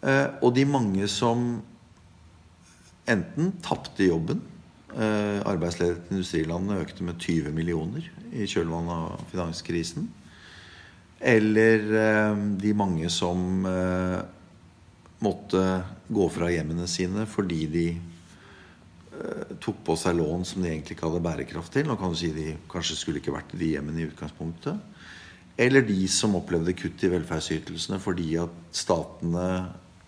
Eh, 0.00 0.28
og 0.40 0.54
de 0.56 0.64
mange 0.64 1.08
som 1.08 1.60
enten 3.10 3.52
tapte 3.64 4.06
jobben 4.06 4.46
Arbeidsledigheten 4.90 6.10
i 6.10 6.16
industrilandene 6.16 6.80
økte 6.82 7.04
med 7.06 7.20
20 7.22 7.52
millioner 7.54 8.08
i 8.34 8.42
kjølvannet 8.50 8.90
av 8.90 9.20
finanskrisen. 9.30 10.08
Eller 11.22 11.84
de 12.58 12.72
mange 12.74 13.06
som 13.14 13.62
måtte 15.24 15.62
gå 16.08 16.28
fra 16.32 16.48
hjemmene 16.52 16.86
sine 16.90 17.26
fordi 17.28 17.60
de 17.70 17.86
eh, 17.94 19.56
tok 19.60 19.82
på 19.86 19.96
seg 20.00 20.16
lån 20.18 20.46
som 20.48 20.62
de 20.62 20.70
egentlig 20.72 20.96
ikke 20.96 21.08
hadde 21.08 21.24
bærekraft 21.24 21.74
til. 21.76 21.88
Nå 21.88 21.98
kan 22.00 22.12
du 22.12 22.18
si 22.18 22.32
de 22.36 22.54
kanskje 22.70 22.98
skulle 22.98 23.22
ikke 23.22 23.36
vært 23.36 23.54
i 23.56 23.60
de 23.60 23.74
hjemmene 23.74 24.02
i 24.02 24.08
utgangspunktet. 24.08 24.80
Eller 25.60 25.84
de 25.84 26.00
som 26.08 26.38
opplevde 26.38 26.76
kutt 26.78 27.04
i 27.04 27.12
velferdsytelsene 27.12 28.00
fordi 28.02 28.34
at 28.40 28.58
statene 28.76 29.46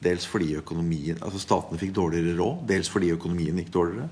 Dels 0.02 0.25
fordi 0.26 0.57
økonomien, 0.59 1.21
altså 1.23 1.38
statene 1.38 1.78
fikk 1.78 1.92
dårligere 1.95 2.33
råd, 2.35 2.64
dels 2.66 2.88
fordi 2.90 3.12
økonomien 3.14 3.61
gikk 3.61 3.69
dårligere. 3.71 4.09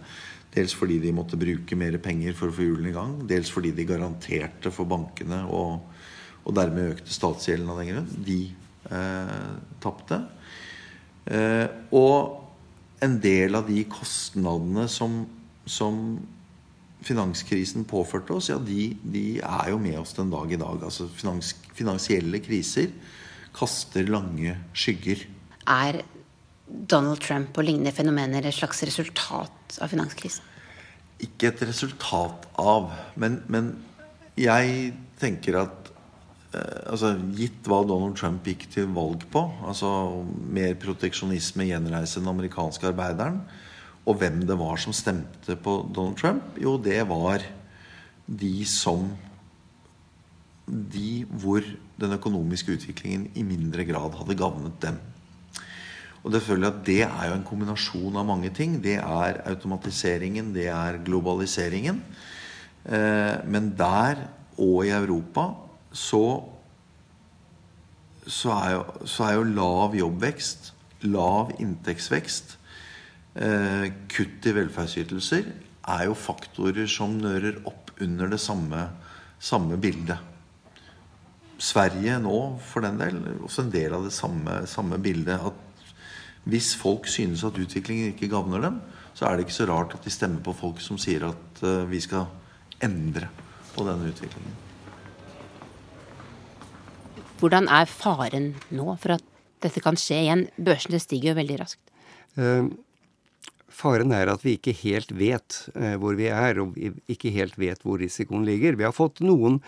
Dels 0.55 0.75
fordi 0.79 1.01
de 1.03 1.11
måtte 1.15 1.39
bruke 1.39 1.79
mer 1.79 1.97
penger 2.03 2.37
for 2.39 2.51
å 2.51 2.55
få 2.55 2.67
hjulene 2.67 2.93
i 2.93 2.95
gang. 2.95 3.17
Dels 3.27 3.51
fordi 3.51 3.73
de 3.75 3.87
garanterte 3.89 4.71
for 4.75 4.87
bankene 4.91 5.41
og, 5.51 5.81
og 6.45 6.55
dermed 6.55 6.97
økte 6.97 7.15
statsgjelden 7.15 7.71
av 7.71 7.83
den 7.83 7.91
grunn. 7.91 8.09
De 8.27 8.39
eh, 8.91 9.51
tapte. 9.83 10.21
Eh, 11.29 11.67
og 11.97 13.03
en 13.05 13.17
del 13.23 13.57
av 13.57 13.69
de 13.69 13.83
kostnadene 13.91 14.87
som, 14.93 15.23
som 15.69 16.19
finanskrisen 17.07 17.87
påførte 17.89 18.37
oss, 18.37 18.51
ja, 18.53 18.59
de, 18.61 18.93
de, 19.03 19.25
er 19.41 19.73
jo 19.73 19.81
med 19.81 19.99
oss 20.01 20.15
den 20.17 20.33
dag 20.33 20.53
i 20.53 20.61
dag. 20.61 20.85
Altså 20.85 21.09
finans, 21.13 21.55
finansielle 21.77 22.43
kriser 22.45 22.93
kaster 23.57 24.07
lange 24.11 24.55
skygger. 24.77 25.25
Er 25.71 26.03
Donald 26.67 27.23
Trump 27.25 27.57
og 27.59 27.67
lignende 27.67 27.95
fenomener 27.95 28.47
et 28.47 28.57
slags 28.57 28.85
resultat 28.87 29.81
av 29.83 29.91
finanskrisen? 29.91 30.47
Ikke 31.21 31.51
et 31.51 31.63
resultat 31.67 32.47
av, 32.61 32.93
men, 33.21 33.41
men 33.53 33.75
jeg 34.41 34.93
tenker 35.21 35.59
at 35.61 35.80
altså, 36.53 37.15
Gitt 37.37 37.69
hva 37.69 37.81
Donald 37.87 38.17
Trump 38.19 38.47
gikk 38.47 38.67
til 38.73 38.91
valg 38.97 39.25
på, 39.33 39.45
altså 39.67 39.91
mer 40.51 40.75
proteksjonisme, 40.81 41.69
gjenreise 41.71 42.23
den 42.23 42.31
amerikanske 42.33 42.91
arbeideren, 42.91 43.41
og 44.09 44.17
hvem 44.19 44.41
det 44.49 44.57
var 44.59 44.81
som 44.81 44.95
stemte 44.97 45.57
på 45.61 45.77
Donald 45.95 46.19
Trump, 46.19 46.57
jo, 46.59 46.77
det 46.81 47.03
var 47.09 47.45
de 48.27 48.55
som 48.69 49.11
De 50.71 51.25
hvor 51.43 51.65
den 51.99 52.13
økonomiske 52.15 52.77
utviklingen 52.77 53.25
i 53.35 53.43
mindre 53.43 53.83
grad 53.89 54.15
hadde 54.15 54.37
gavnet 54.39 54.77
dem. 54.79 55.01
Og 56.23 56.31
det 56.31 56.43
føler 56.45 56.69
jeg 56.69 56.77
at 56.77 56.85
det 56.87 57.01
er 57.09 57.25
jo 57.27 57.35
en 57.35 57.47
kombinasjon 57.49 58.19
av 58.21 58.29
mange 58.29 58.53
ting. 58.55 58.77
Det 58.79 58.95
er 59.01 59.41
automatiseringen, 59.51 60.53
det 60.55 60.69
er 60.71 61.01
globaliseringen. 61.03 61.99
Eh, 62.85 63.43
men 63.51 63.73
der 63.75 64.29
og 64.61 64.85
i 64.87 64.93
Europa 64.95 65.49
så, 65.93 66.25
så, 68.27 68.53
er 68.55 68.77
jo, 68.77 68.85
så 69.09 69.27
er 69.27 69.35
jo 69.39 69.49
lav 69.55 69.97
jobbvekst, 69.99 70.73
lav 71.11 71.55
inntektsvekst, 71.59 72.57
eh, 73.41 73.91
kutt 74.13 74.47
i 74.47 74.55
velferdsytelser 74.55 75.51
er 75.91 76.07
jo 76.09 76.19
faktorer 76.19 76.89
som 76.91 77.17
nører 77.21 77.63
opp 77.69 77.93
under 78.01 78.31
det 78.31 78.41
samme, 78.43 78.87
samme 79.41 79.79
bildet. 79.81 80.29
Sverige 81.61 82.17
nå, 82.23 82.37
for 82.65 82.85
den 82.85 83.01
del, 83.01 83.19
også 83.45 83.67
en 83.67 83.75
del 83.75 83.97
av 83.97 84.07
det 84.07 84.15
samme, 84.17 84.63
samme 84.71 85.01
bildet. 85.03 85.43
At 85.51 86.47
hvis 86.49 86.73
folk 86.79 87.09
synes 87.11 87.45
at 87.45 87.59
utviklingen 87.61 88.15
ikke 88.15 88.31
gagner 88.33 88.65
dem, 88.65 88.81
så 89.13 89.29
er 89.29 89.37
det 89.37 89.47
ikke 89.47 89.59
så 89.59 89.69
rart 89.69 89.95
at 89.97 90.07
de 90.07 90.15
stemmer 90.15 90.41
på 90.45 90.57
folk 90.57 90.81
som 90.81 91.01
sier 91.01 91.29
at 91.29 91.63
eh, 91.67 91.85
vi 91.91 92.01
skal 92.01 92.31
endre 92.81 93.29
på 93.75 93.85
denne 93.85 94.09
utviklingen. 94.09 94.70
Hvordan 97.41 97.71
er 97.73 97.89
faren 97.89 98.51
nå 98.69 98.85
for 99.01 99.15
at 99.15 99.23
dette 99.65 99.81
kan 99.81 99.97
skje 99.97 100.19
igjen? 100.27 100.43
Børsene 100.61 100.99
stiger 101.01 101.31
jo 101.31 101.39
veldig 101.39 101.55
raskt. 101.57 101.81
Uh, 102.37 102.69
faren 103.73 104.13
er 104.13 104.29
at 104.29 104.45
vi 104.45 104.59
ikke 104.59 104.75
helt 104.83 105.15
vet 105.17 105.57
uh, 105.73 105.95
hvor 106.03 106.19
vi 106.19 106.29
er, 106.29 106.61
og 106.61 106.75
vi 106.77 106.91
ikke 107.09 107.33
helt 107.33 107.57
vet 107.61 107.81
hvor 107.87 107.97
risikoen 108.03 108.45
ligger. 108.45 108.77
Vi 108.77 108.85
har 108.85 108.93
fått 108.93 109.23
noen 109.25 109.63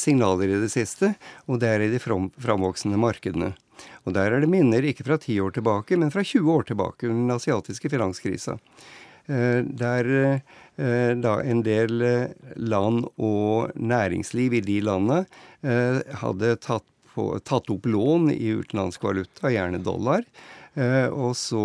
signaler 0.00 0.48
i 0.48 0.62
det 0.62 0.70
siste, 0.72 1.12
og 1.50 1.60
det 1.60 1.74
er 1.74 1.84
i 1.84 1.90
de 1.92 2.00
fram, 2.00 2.30
framvoksende 2.40 2.96
markedene. 3.00 3.52
Og 4.06 4.14
der 4.16 4.32
er 4.32 4.40
det 4.40 4.48
minner 4.48 4.86
ikke 4.86 5.04
fra 5.04 5.18
ti 5.20 5.36
år 5.42 5.56
tilbake, 5.56 5.98
men 6.00 6.12
fra 6.14 6.24
20 6.24 6.52
år 6.54 6.68
tilbake, 6.70 7.08
under 7.08 7.20
den 7.24 7.34
asiatiske 7.34 7.90
finanskrisa. 7.90 8.54
Der 9.26 10.08
da 11.24 11.32
en 11.42 11.62
del 11.66 12.04
land 12.60 13.08
og 13.16 13.72
næringsliv 13.74 14.60
i 14.60 14.62
de 14.62 14.78
landene 14.84 15.24
hadde 16.20 16.54
tatt, 16.62 16.86
på, 17.14 17.28
tatt 17.46 17.70
opp 17.72 17.86
lån 17.86 18.30
i 18.34 18.52
utenlandsk 18.60 19.06
valuta, 19.06 19.52
gjerne 19.52 19.80
dollar, 19.84 20.26
og 21.14 21.36
så 21.38 21.64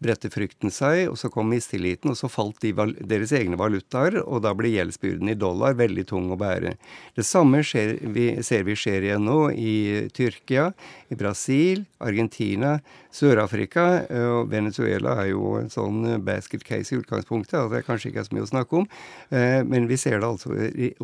bredte 0.00 0.30
frykten 0.32 0.72
seg, 0.72 1.04
og 1.10 1.18
så 1.20 1.28
kom 1.32 1.50
mistilliten, 1.52 2.12
og 2.12 2.18
så 2.18 2.30
falt 2.32 2.60
de, 2.64 2.72
deres 3.00 3.34
egne 3.36 3.58
valutaer, 3.60 4.16
og 4.24 4.42
da 4.46 4.54
ble 4.56 4.72
gjeldsbyrden 4.72 5.32
i 5.32 5.36
dollar 5.38 5.76
veldig 5.78 6.06
tung 6.08 6.30
å 6.32 6.38
bære. 6.40 6.74
Det 7.16 7.26
samme 7.26 7.60
skjer, 7.66 7.98
vi, 8.14 8.30
ser 8.46 8.64
vi 8.68 8.76
skjer 8.78 9.06
igjen 9.06 9.28
nå 9.28 9.38
i 9.52 9.74
Tyrkia, 10.16 10.70
i 11.12 11.18
Brasil, 11.20 11.84
Argentina, 12.00 12.78
Sør-Afrika. 13.12 13.86
og 14.30 14.50
Venezuela 14.52 15.18
er 15.22 15.32
jo 15.32 15.56
en 15.60 15.70
sånn 15.72 16.04
basket 16.24 16.64
case 16.64 16.94
i 16.94 17.00
utgangspunktet, 17.00 17.58
at 17.60 17.74
det 17.74 17.84
kanskje 17.88 18.10
ikke 18.10 18.24
er 18.24 18.28
så 18.30 18.36
mye 18.36 18.46
å 18.46 18.52
snakke 18.52 18.80
om, 18.80 18.86
eh, 19.30 19.60
men 19.66 19.88
vi 19.90 19.98
ser 20.00 20.20
det 20.20 20.30
altså 20.30 20.54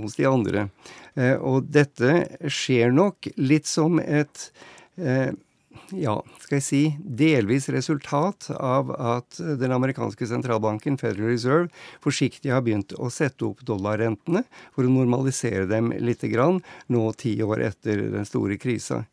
hos 0.01 0.17
de 0.17 0.29
andre. 0.29 0.69
Eh, 1.17 1.37
og 1.37 1.69
dette 1.73 2.23
skjer 2.49 2.95
nok 2.95 3.29
litt 3.37 3.69
som 3.69 4.01
et 4.01 4.49
eh, 4.97 5.33
ja, 5.95 6.17
skal 6.43 6.59
jeg 6.59 6.65
si, 6.67 6.83
delvis 6.99 7.69
resultat 7.73 8.49
av 8.57 8.91
at 8.97 9.39
den 9.61 9.75
amerikanske 9.77 10.29
sentralbanken, 10.31 10.99
Federal 10.99 11.31
Reserve, 11.31 11.69
forsiktig 12.05 12.53
har 12.55 12.65
begynt 12.67 12.97
å 12.99 13.11
sette 13.13 13.47
opp 13.47 13.63
dollarrentene 13.67 14.45
for 14.75 14.87
å 14.87 14.93
normalisere 14.93 15.67
dem 15.71 15.93
litt 16.03 16.25
grann, 16.33 16.63
nå 16.93 17.09
ti 17.21 17.37
år 17.45 17.69
etter 17.71 18.09
den 18.15 18.27
store 18.29 18.59
krisa. 18.61 19.05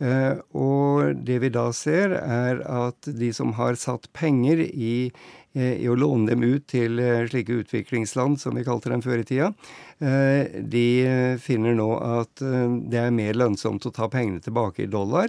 Eh, 0.00 0.38
og 0.56 1.18
det 1.28 1.36
vi 1.42 1.50
da 1.52 1.66
ser, 1.76 2.14
er 2.16 2.62
at 2.64 3.04
de 3.04 3.28
som 3.36 3.52
har 3.58 3.76
satt 3.76 4.08
penger 4.16 4.62
i, 4.64 5.10
eh, 5.52 5.74
i 5.76 5.88
å 5.92 5.96
låne 5.98 6.32
dem 6.32 6.44
ut 6.46 6.66
til 6.72 6.96
eh, 7.04 7.26
slike 7.28 7.58
utviklingsland, 7.60 8.40
som 8.40 8.56
vi 8.56 8.64
kalte 8.64 8.88
dem 8.92 9.04
før 9.04 9.20
i 9.20 9.28
tida, 9.28 9.52
de 10.00 11.36
finner 11.44 11.74
nå 11.76 11.90
at 12.00 12.40
det 12.40 12.96
er 12.96 13.10
mer 13.12 13.36
lønnsomt 13.36 13.84
å 13.84 13.90
ta 13.92 14.06
pengene 14.08 14.40
tilbake 14.40 14.86
i 14.86 14.88
dollar 14.88 15.28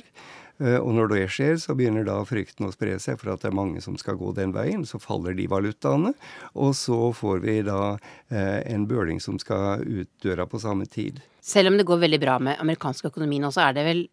og 0.61 0.91
når 0.93 1.11
det 1.11 1.21
skjer, 1.33 1.55
så 1.61 1.75
begynner 1.77 2.05
da 2.07 2.19
frykten 2.27 2.67
å 2.67 2.73
spre 2.73 2.97
seg 3.01 3.19
for 3.21 3.33
at 3.33 3.43
det 3.43 3.49
er 3.49 3.57
mange 3.57 3.81
som 3.83 3.97
skal 3.99 4.19
gå 4.19 4.33
den 4.37 4.53
veien. 4.55 4.85
Så 4.85 5.01
faller 5.01 5.35
de 5.37 5.47
valutaene, 5.49 6.13
og 6.53 6.73
så 6.77 7.11
får 7.17 7.43
vi 7.45 7.59
da 7.67 7.81
eh, 8.29 8.61
en 8.73 8.87
bøling 8.89 9.21
som 9.23 9.39
skal 9.41 9.85
ut 9.85 10.09
døra 10.23 10.47
på 10.49 10.61
samme 10.61 10.85
tid. 10.85 11.21
Selv 11.41 11.71
om 11.71 11.79
det 11.79 11.87
går 11.89 12.03
veldig 12.03 12.21
bra 12.21 12.39
med 12.43 12.61
amerikansk 12.61 13.09
økonomi 13.09 13.41
nå, 13.41 13.49
så 13.53 13.67
er 13.69 13.79
det 13.79 13.87
vel 13.87 14.03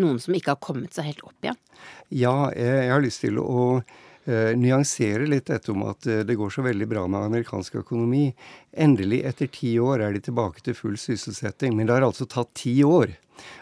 noen 0.00 0.18
som 0.22 0.34
ikke 0.34 0.54
har 0.54 0.64
kommet 0.64 0.94
seg 0.96 1.10
helt 1.10 1.26
opp 1.26 1.44
igjen? 1.44 1.60
Ja, 2.08 2.36
jeg 2.56 2.90
har 2.90 3.04
lyst 3.04 3.22
til 3.24 3.38
å 3.42 3.66
eh, 3.78 4.00
nyansere 4.24 5.26
litt 5.26 5.48
dette 5.50 5.72
om 5.72 5.82
at 5.90 6.06
det 6.06 6.36
går 6.38 6.52
så 6.54 6.62
veldig 6.62 6.86
bra 6.86 7.00
med 7.10 7.26
amerikansk 7.26 7.80
økonomi. 7.80 8.28
Endelig, 8.70 9.18
etter 9.26 9.50
ti 9.50 9.72
år, 9.82 10.04
er 10.06 10.14
de 10.14 10.22
tilbake 10.22 10.62
til 10.62 10.76
full 10.78 10.94
sysselsetting. 11.00 11.74
Men 11.74 11.88
det 11.88 11.96
har 11.96 12.06
altså 12.06 12.28
tatt 12.30 12.52
ti 12.54 12.76
år. 12.86 13.16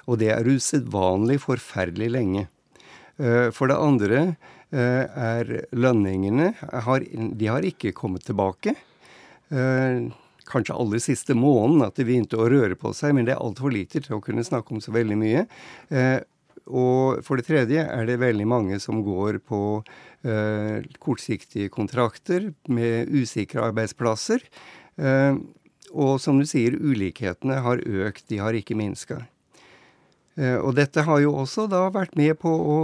Og 0.04 0.20
det 0.20 0.30
er 0.34 0.48
usedvanlig 0.48 1.40
forferdelig 1.42 2.10
lenge. 2.12 2.46
Eh, 3.20 3.50
for 3.54 3.70
det 3.70 3.78
andre 3.78 4.22
eh, 4.72 5.04
er 5.04 5.52
lønningene 5.76 6.52
De 7.36 7.50
har 7.50 7.66
ikke 7.66 7.94
kommet 7.96 8.24
tilbake. 8.28 8.74
Eh, 9.50 10.08
kanskje 10.50 10.74
aller 10.74 11.02
siste 11.02 11.36
måneden 11.38 11.84
at 11.86 11.98
de 11.98 12.06
begynte 12.08 12.38
å 12.40 12.48
røre 12.50 12.74
på 12.78 12.94
seg, 12.96 13.14
men 13.14 13.28
det 13.28 13.36
er 13.36 13.42
altfor 13.42 13.70
lite 13.74 14.02
til 14.02 14.16
å 14.16 14.24
kunne 14.24 14.46
snakke 14.46 14.74
om 14.74 14.80
så 14.82 14.94
veldig 14.94 15.18
mye. 15.20 15.44
Og 16.70 17.24
for 17.26 17.40
det 17.40 17.48
tredje 17.48 17.82
er 17.82 18.06
det 18.06 18.20
veldig 18.22 18.46
mange 18.46 18.78
som 18.82 19.02
går 19.02 19.40
på 19.42 19.60
kortsiktige 21.00 21.70
kontrakter 21.72 22.50
med 22.68 23.08
usikre 23.08 23.64
arbeidsplasser. 23.70 24.44
Og 25.90 26.20
som 26.22 26.38
du 26.38 26.46
sier, 26.46 26.76
ulikhetene 26.76 27.58
har 27.64 27.82
økt, 27.82 28.26
de 28.30 28.38
har 28.42 28.54
ikke 28.54 28.76
minska. 28.78 29.22
Eh, 30.38 30.58
og 30.58 30.76
dette 30.78 31.04
har 31.06 31.22
jo 31.24 31.34
også 31.42 31.66
da 31.70 31.86
vært 31.92 32.14
med 32.18 32.36
på 32.40 32.50
å, 32.50 32.78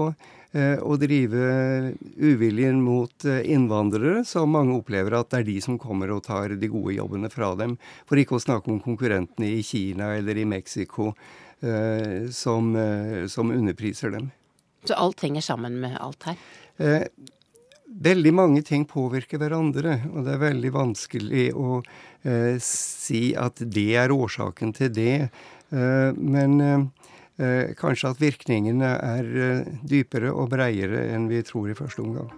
eh, 0.52 0.76
å 0.82 0.96
drive 0.98 1.94
uviljen 2.18 2.82
mot 2.82 3.24
eh, 3.24 3.44
innvandrere, 3.54 4.24
som 4.26 4.50
mange 4.50 4.74
opplever 4.76 5.16
at 5.16 5.30
det 5.30 5.40
er 5.40 5.48
de 5.52 5.56
som 5.64 5.78
kommer 5.78 6.12
og 6.12 6.24
tar 6.26 6.56
de 6.58 6.72
gode 6.72 6.96
jobbene 6.98 7.30
fra 7.32 7.54
dem. 7.58 7.78
For 8.08 8.18
ikke 8.20 8.36
å 8.40 8.42
snakke 8.42 8.72
om 8.72 8.82
konkurrentene 8.82 9.54
i 9.54 9.62
Kina 9.66 10.16
eller 10.18 10.36
i 10.36 10.48
Mexico 10.48 11.12
som, 12.30 12.66
som 13.32 13.50
underpriser 13.50 14.12
dem. 14.12 14.26
Så 14.86 14.94
alt 14.94 15.22
henger 15.22 15.40
sammen 15.40 15.80
med 15.80 15.96
alt 16.00 16.28
her? 16.28 16.36
Eh, 16.76 17.02
veldig 17.86 18.32
mange 18.34 18.62
ting 18.62 18.86
påvirker 18.88 19.40
hverandre, 19.40 19.98
og 20.12 20.26
det 20.26 20.34
er 20.36 20.42
veldig 20.44 20.72
vanskelig 20.74 21.46
å 21.56 21.80
eh, 21.80 22.56
si 22.62 23.30
at 23.38 23.62
det 23.62 23.88
er 23.98 24.14
årsaken 24.14 24.74
til 24.76 24.92
det. 24.94 25.28
Eh, 25.74 26.10
men 26.14 26.60
eh, 26.62 27.74
kanskje 27.78 28.12
at 28.12 28.22
virkningene 28.22 28.92
er 28.96 29.30
eh, 29.46 29.70
dypere 29.82 30.34
og 30.34 30.52
breiere 30.54 31.08
enn 31.14 31.30
vi 31.32 31.42
tror 31.46 31.72
i 31.72 31.78
første 31.78 32.04
omgang. 32.04 32.30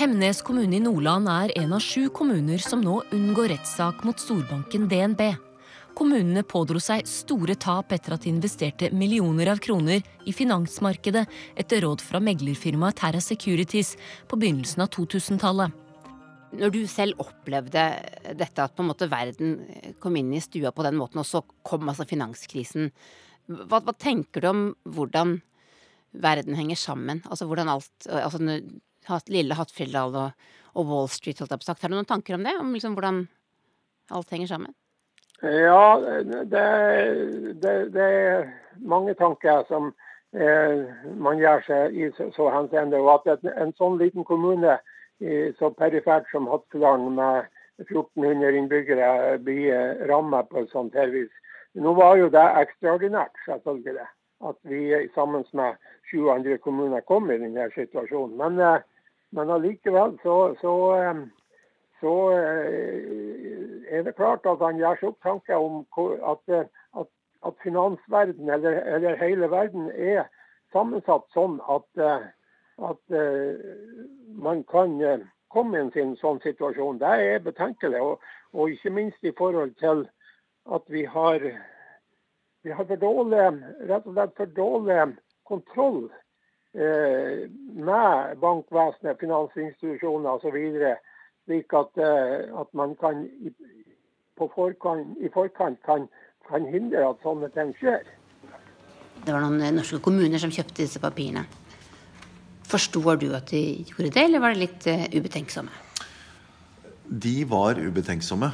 Hemnes 0.00 0.40
kommune 0.46 0.78
i 0.78 0.80
Nordland 0.80 1.28
er 1.28 1.52
en 1.60 1.74
av 1.76 1.84
sju 1.84 2.08
kommuner 2.14 2.62
som 2.64 2.80
nå 2.80 3.02
unngår 3.12 3.52
rettssak 3.52 4.00
mot 4.06 4.22
storbanken 4.22 4.88
DNB. 4.88 5.49
Kommunene 6.00 6.40
pådro 6.48 6.80
seg 6.80 7.04
store 7.04 7.52
tap 7.60 7.90
etter 7.92 8.14
at 8.14 8.22
de 8.24 8.30
investerte 8.32 8.88
millioner 8.96 9.50
av 9.52 9.58
kroner 9.60 10.00
i 10.24 10.32
finansmarkedet 10.32 11.26
etter 11.60 11.84
råd 11.84 12.00
fra 12.00 12.22
meglerfirmaet 12.24 12.96
Terra 13.02 13.20
Securities 13.20 13.90
på 14.30 14.38
begynnelsen 14.40 14.80
av 14.80 14.88
2000-tallet. 14.96 15.76
Når 16.56 16.72
du 16.72 16.80
selv 16.88 17.20
opplevde 17.20 17.84
dette, 18.32 18.64
at 18.64 18.72
på 18.72 18.80
en 18.80 18.88
måte 18.88 19.10
verden 19.12 19.58
kom 20.00 20.16
inn 20.16 20.32
i 20.32 20.40
stua 20.40 20.72
på 20.72 20.88
den 20.88 20.96
måten, 20.96 21.20
og 21.20 21.28
så 21.28 21.44
kom 21.68 21.92
altså 21.92 22.08
finanskrisen, 22.08 22.88
hva, 23.52 23.84
hva 23.84 23.92
tenker 23.92 24.40
du 24.40 24.48
om 24.54 24.66
hvordan 24.88 25.36
verden 26.16 26.56
henger 26.56 26.80
sammen? 26.80 27.20
Altså 27.28 27.44
hvordan 27.44 27.76
alt 27.76 28.08
altså, 28.08 28.40
Lille 29.28 29.60
Hattfjelldal 29.60 30.16
og, 30.16 30.44
og, 30.72 30.84
Wall 30.88 31.12
Street, 31.12 31.44
holdt 31.44 31.58
jeg 31.58 31.60
på 31.60 31.74
sagt. 31.74 31.84
Har 31.84 31.92
du 31.92 32.00
noen 32.00 32.08
tanker 32.08 32.40
om 32.40 32.48
det? 32.48 32.56
Om 32.56 32.72
liksom 32.72 32.96
hvordan 32.96 33.26
alt 34.16 34.32
henger 34.32 34.56
sammen? 34.56 34.79
Ja, 35.40 35.84
det, 36.24 36.64
det, 37.62 37.74
det 37.94 38.06
er 38.06 38.48
mange 38.76 39.14
tanker 39.14 39.64
som 39.68 39.92
eh, 40.36 40.84
man 41.16 41.40
gjør 41.40 41.64
seg 41.66 41.96
i 41.96 42.10
så, 42.16 42.28
så 42.36 42.50
henseende. 42.52 43.00
Og 43.00 43.14
at 43.14 43.40
en, 43.44 43.52
en 43.56 43.72
sånn 43.80 43.98
liten 44.00 44.26
kommune 44.28 44.78
så 45.60 45.68
perifert 45.76 46.24
som 46.32 46.46
Hattfjelldal 46.48 47.02
med 47.12 47.48
1400 47.84 48.56
innbyggere 48.56 49.38
blir 49.44 49.98
rammet 50.08 50.48
på 50.48 50.62
et 50.62 50.72
sånt 50.72 50.96
her 50.96 51.12
vis. 51.12 51.32
Nå 51.74 51.92
var 51.94 52.16
jo 52.18 52.30
det 52.32 52.42
ekstraordinært, 52.62 53.36
selvfølgelig, 53.46 54.06
at 54.48 54.56
vi 54.66 54.80
sammen 55.14 55.44
med 55.54 55.76
sju 56.10 56.30
andre 56.32 56.56
kommuner 56.58 57.04
kom 57.06 57.30
i 57.30 57.38
denne 57.38 57.68
situasjonen. 57.74 58.36
Men, 58.36 58.58
eh, 58.58 58.80
men 59.30 59.50
allikevel 59.50 60.16
så, 60.22 60.54
så, 60.60 60.74
eh, 60.96 61.22
så, 62.00 62.14
eh, 62.32 63.94
er 63.96 64.04
det 64.06 64.16
klart 64.16 64.46
at 64.46 64.62
han 64.64 64.80
gjør 64.80 65.00
seg 65.00 65.08
opp 65.12 65.22
tanker 65.22 65.56
om 65.60 65.80
at, 66.32 66.68
at, 67.00 67.08
at 67.46 67.62
finansverden, 67.62 68.50
eller, 68.50 68.82
eller, 68.96 69.16
hele 69.20 69.50
verden, 69.50 69.90
er 69.94 70.28
sammensatt 70.72 71.26
sånn 71.34 71.58
at 71.68 72.04
at 72.80 73.12
uh, 73.12 73.54
man 74.40 74.64
kan 74.64 74.96
komme 75.50 75.78
i 75.78 76.00
en 76.00 76.14
sånn 76.20 76.40
situasjon. 76.44 77.00
Det 77.02 77.10
er 77.10 77.44
betenkelig. 77.44 78.00
Og, 78.00 78.24
og, 78.54 78.70
ikke 78.70 78.94
minst 78.94 79.24
i 79.26 79.34
forhold 79.36 79.74
til 79.82 80.06
at 80.70 80.86
vi 80.92 81.04
har, 81.04 81.44
vi 82.64 82.72
har 82.72 82.86
for 82.86 83.02
dårlig, 83.02 83.46
rett 83.90 84.06
og 84.06 84.14
slett 84.14 84.36
for 84.38 84.54
dårlig 84.56 84.98
kontroll 85.48 86.04
eh, 86.78 87.48
med 87.74 88.36
bankvesenet, 88.42 89.18
finansinstitusjoner 89.18 90.38
osv. 90.38 90.58
Slik 91.50 91.72
at, 91.74 91.98
at, 91.98 92.68
man 92.78 92.92
kan 92.94 93.24
i, 93.42 93.50
forkant, 94.38 95.16
i 95.18 95.26
forkant 95.34 95.80
kan, 95.82 96.04
kan 96.46 96.68
hindre 96.70 97.08
at 97.08 97.24
sånne 97.26 97.48
ting 97.50 97.72
skjer. 97.74 98.04
Det 99.24 99.34
var 99.34 99.42
noen 99.42 99.74
norske 99.74 99.98
kommuner 99.98 100.38
som 100.38 100.52
kjøpte 100.54 100.84
disse 100.84 101.02
papirene. 101.02 101.42
Forstår 102.70 103.18
du 103.18 103.26
at 103.34 103.50
de 103.50 103.82
gjorde 103.82 104.12
det, 104.14 104.22
eller 104.22 104.44
var 104.44 104.54
det 104.54 104.62
litt 104.62 104.86
uh, 104.86 105.08
ubetenksomme? 105.10 105.74
De 107.10 107.34
var 107.50 107.82
ubetenksomme. 107.82 108.52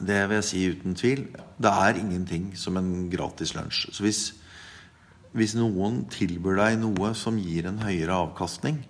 Det 0.00 0.22
vil 0.30 0.38
jeg 0.38 0.48
si 0.48 0.64
uten 0.72 0.96
tvil. 0.96 1.28
Det 1.60 1.76
er 1.84 2.00
ingenting 2.00 2.54
som 2.56 2.80
en 2.80 3.10
gratis 3.12 3.52
lunsj. 3.52 3.90
Så 3.92 4.08
hvis, 4.08 4.24
hvis 5.36 5.58
noen 5.60 6.06
tilbyr 6.08 6.56
deg 6.64 6.80
noe 6.80 7.12
som 7.12 7.36
gir 7.36 7.68
en 7.68 7.84
høyere 7.84 8.16
avkastning 8.24 8.80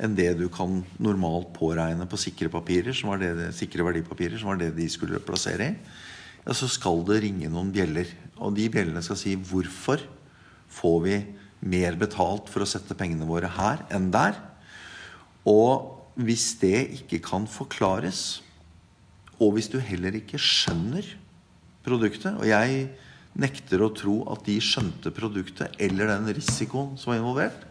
enn 0.00 0.16
det 0.16 0.30
du 0.38 0.46
kan 0.52 0.80
normalt 1.02 1.52
påregne 1.56 2.06
på 2.08 2.18
sikre 2.20 2.50
papirer, 2.52 2.94
som 2.96 3.12
var 3.12 3.20
det, 3.20 3.50
sikre 3.56 3.84
verdipapirer, 3.86 4.38
som 4.40 4.52
var 4.52 4.60
det 4.60 4.72
de 4.76 4.88
skulle 4.90 5.20
plassere 5.24 5.68
i, 5.70 5.76
ja, 6.46 6.56
så 6.56 6.68
skal 6.72 7.02
det 7.08 7.20
ringe 7.26 7.50
noen 7.52 7.72
bjeller. 7.74 8.08
Og 8.40 8.56
de 8.56 8.68
bjellene 8.72 9.02
skal 9.04 9.18
si 9.20 9.34
hvorfor 9.36 10.02
får 10.72 10.98
vi 11.04 11.16
mer 11.60 11.98
betalt 12.00 12.48
for 12.48 12.64
å 12.64 12.68
sette 12.68 12.96
pengene 12.96 13.28
våre 13.28 13.50
her 13.52 13.84
enn 13.92 14.08
der. 14.14 14.38
Og 15.48 15.98
hvis 16.20 16.54
det 16.60 16.88
ikke 17.00 17.20
kan 17.24 17.46
forklares, 17.50 18.40
og 19.40 19.56
hvis 19.56 19.70
du 19.72 19.78
heller 19.80 20.16
ikke 20.18 20.40
skjønner 20.40 21.06
produktet 21.80 22.34
Og 22.36 22.44
jeg 22.44 22.90
nekter 23.40 23.80
å 23.80 23.92
tro 23.96 24.18
at 24.28 24.42
de 24.44 24.58
skjønte 24.60 25.12
produktet 25.16 25.78
eller 25.80 26.10
den 26.10 26.28
risikoen 26.36 26.96
som 27.00 27.12
var 27.12 27.20
involvert, 27.22 27.62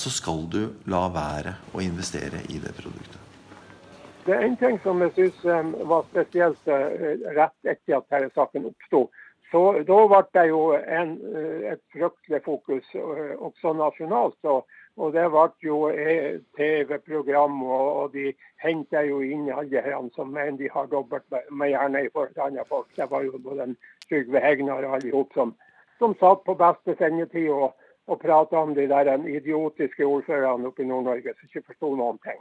så 0.00 0.10
skal 0.10 0.46
du 0.50 0.62
la 0.90 1.06
være 1.12 1.56
å 1.74 1.82
investere 1.84 2.44
i 2.48 2.60
det 2.62 2.74
produktet. 2.78 3.20
Det 4.24 4.32
er 4.32 4.46
en 4.46 4.56
ting 4.56 4.78
som 4.80 5.02
jeg 5.04 5.12
syns 5.18 5.42
var 5.84 6.06
spesielt 6.08 6.70
uh, 6.70 6.94
rett 7.36 7.68
etter 7.68 7.98
at 7.98 8.06
denne 8.08 8.30
saken 8.32 8.70
oppsto. 8.70 9.04
Så 9.54 9.60
Da 9.86 9.96
ble 10.10 10.20
det 10.34 10.48
jo 10.48 10.62
en, 10.74 11.10
eh, 11.30 11.72
et 11.72 11.82
fryktelig 11.94 12.40
fokus 12.42 12.86
eh, 12.98 13.34
også 13.38 13.72
nasjonalt. 13.78 14.38
Og, 14.50 14.66
og 14.96 15.12
det 15.14 15.28
ble 15.30 15.44
jo 15.62 15.76
eh, 15.90 16.40
TV-program, 16.58 17.62
og, 17.62 17.84
og, 18.00 18.08
de 18.16 18.32
henta 18.64 19.04
jo 19.06 19.20
inn 19.22 19.46
alle 19.54 19.84
her 19.84 20.08
som 20.16 20.34
mener 20.34 20.58
de 20.58 20.72
har 20.74 20.90
dobbelt 20.90 21.38
med 21.50 21.70
hjerne 21.70 22.02
i 22.02 22.10
forhold 22.10 22.34
til 22.34 22.46
andre 22.48 22.64
folk. 22.68 22.90
Det 22.96 23.06
var 23.10 23.22
jo 23.22 23.38
både 23.38 23.68
Trygve 24.08 24.42
Hegnar 24.42 24.88
og 24.88 24.98
alle 24.98 25.24
som, 25.34 25.54
som 26.02 26.18
satt 26.18 26.42
på 26.42 26.58
beste 26.58 26.98
sendetid 26.98 27.52
og, 27.54 27.70
og 28.06 28.20
prata 28.20 28.60
om 28.60 28.74
de 28.74 28.86
der 28.88 29.12
idiotiske 29.28 30.06
ordførerne 30.06 30.68
oppe 30.68 30.82
i 30.82 30.88
Nord-Norge 30.88 31.34
som 31.34 31.48
ikke 31.48 31.68
forsto 31.72 31.94
noen 31.96 32.18
ting. 32.24 32.40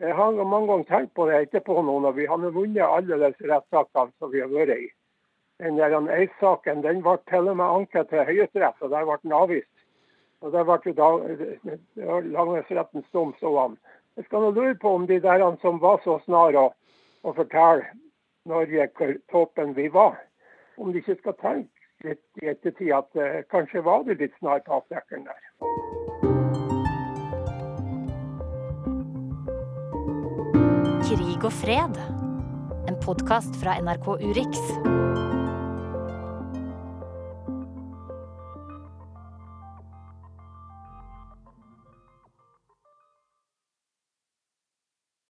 Jeg 0.00 0.14
har 0.14 0.44
mange 0.44 0.68
ganger 0.68 0.88
tenkt 0.90 1.14
på 1.16 1.26
det 1.28 1.40
etterpå 1.46 1.80
nå 1.82 1.98
når 2.04 2.16
vi 2.16 2.28
har 2.28 2.50
vunnet 2.52 2.84
alle 2.84 3.20
disse 3.26 3.48
rettssakene 3.48 4.12
som 4.18 4.32
vi 4.32 4.42
har 4.44 4.52
vært 4.52 4.76
i 4.76 4.88
den 5.58 5.78
der 5.78 5.94
Eid-saken 6.12 6.82
den 6.84 7.02
ble 7.04 7.16
til 7.30 7.48
og 7.48 7.56
med 7.56 7.64
anket 7.64 8.10
til 8.10 8.24
Høyesterett, 8.28 8.82
og 8.84 8.90
der 8.90 9.06
ble 9.08 9.16
den 9.22 9.32
avvist. 9.32 9.72
Og 10.44 10.52
Der 10.52 10.64
ble 10.68 10.92
da 10.92 11.08
lagmannsrettens 11.96 13.06
dom 13.12 13.32
an. 13.42 13.78
Jeg 14.16 14.24
skal 14.24 14.40
nå 14.40 14.50
lure 14.50 14.74
på 14.74 14.94
om 14.94 15.06
de 15.06 15.20
der 15.20 15.56
som 15.60 15.80
var 15.80 16.00
så 16.04 16.18
snar 16.24 16.56
å, 16.56 16.66
å 17.22 17.32
fortelle 17.32 17.88
Norge 18.44 18.88
hvor 18.96 19.16
toppen 19.32 19.74
vi 19.74 19.88
var, 19.88 20.20
om 20.76 20.92
de 20.92 20.98
ikke 20.98 21.16
skal 21.20 21.34
tenke 21.40 21.75
litt 22.06 22.42
i 22.42 22.50
ettertid 22.52 22.92
at 22.94 23.18
uh, 23.18 23.42
kanskje 23.52 23.82
var 23.86 24.06
det 24.06 24.18
litt 24.22 24.34
snar 24.40 24.62
på 24.66 24.78
avdekkeren 24.80 25.26
der. 25.26 25.42
Krig 31.06 31.44
og 31.44 31.52
fred. 31.62 32.00
En 32.86 32.98
podkast 33.02 33.58
fra 33.62 33.78
NRK 33.82 34.12
Urix. 34.22 35.15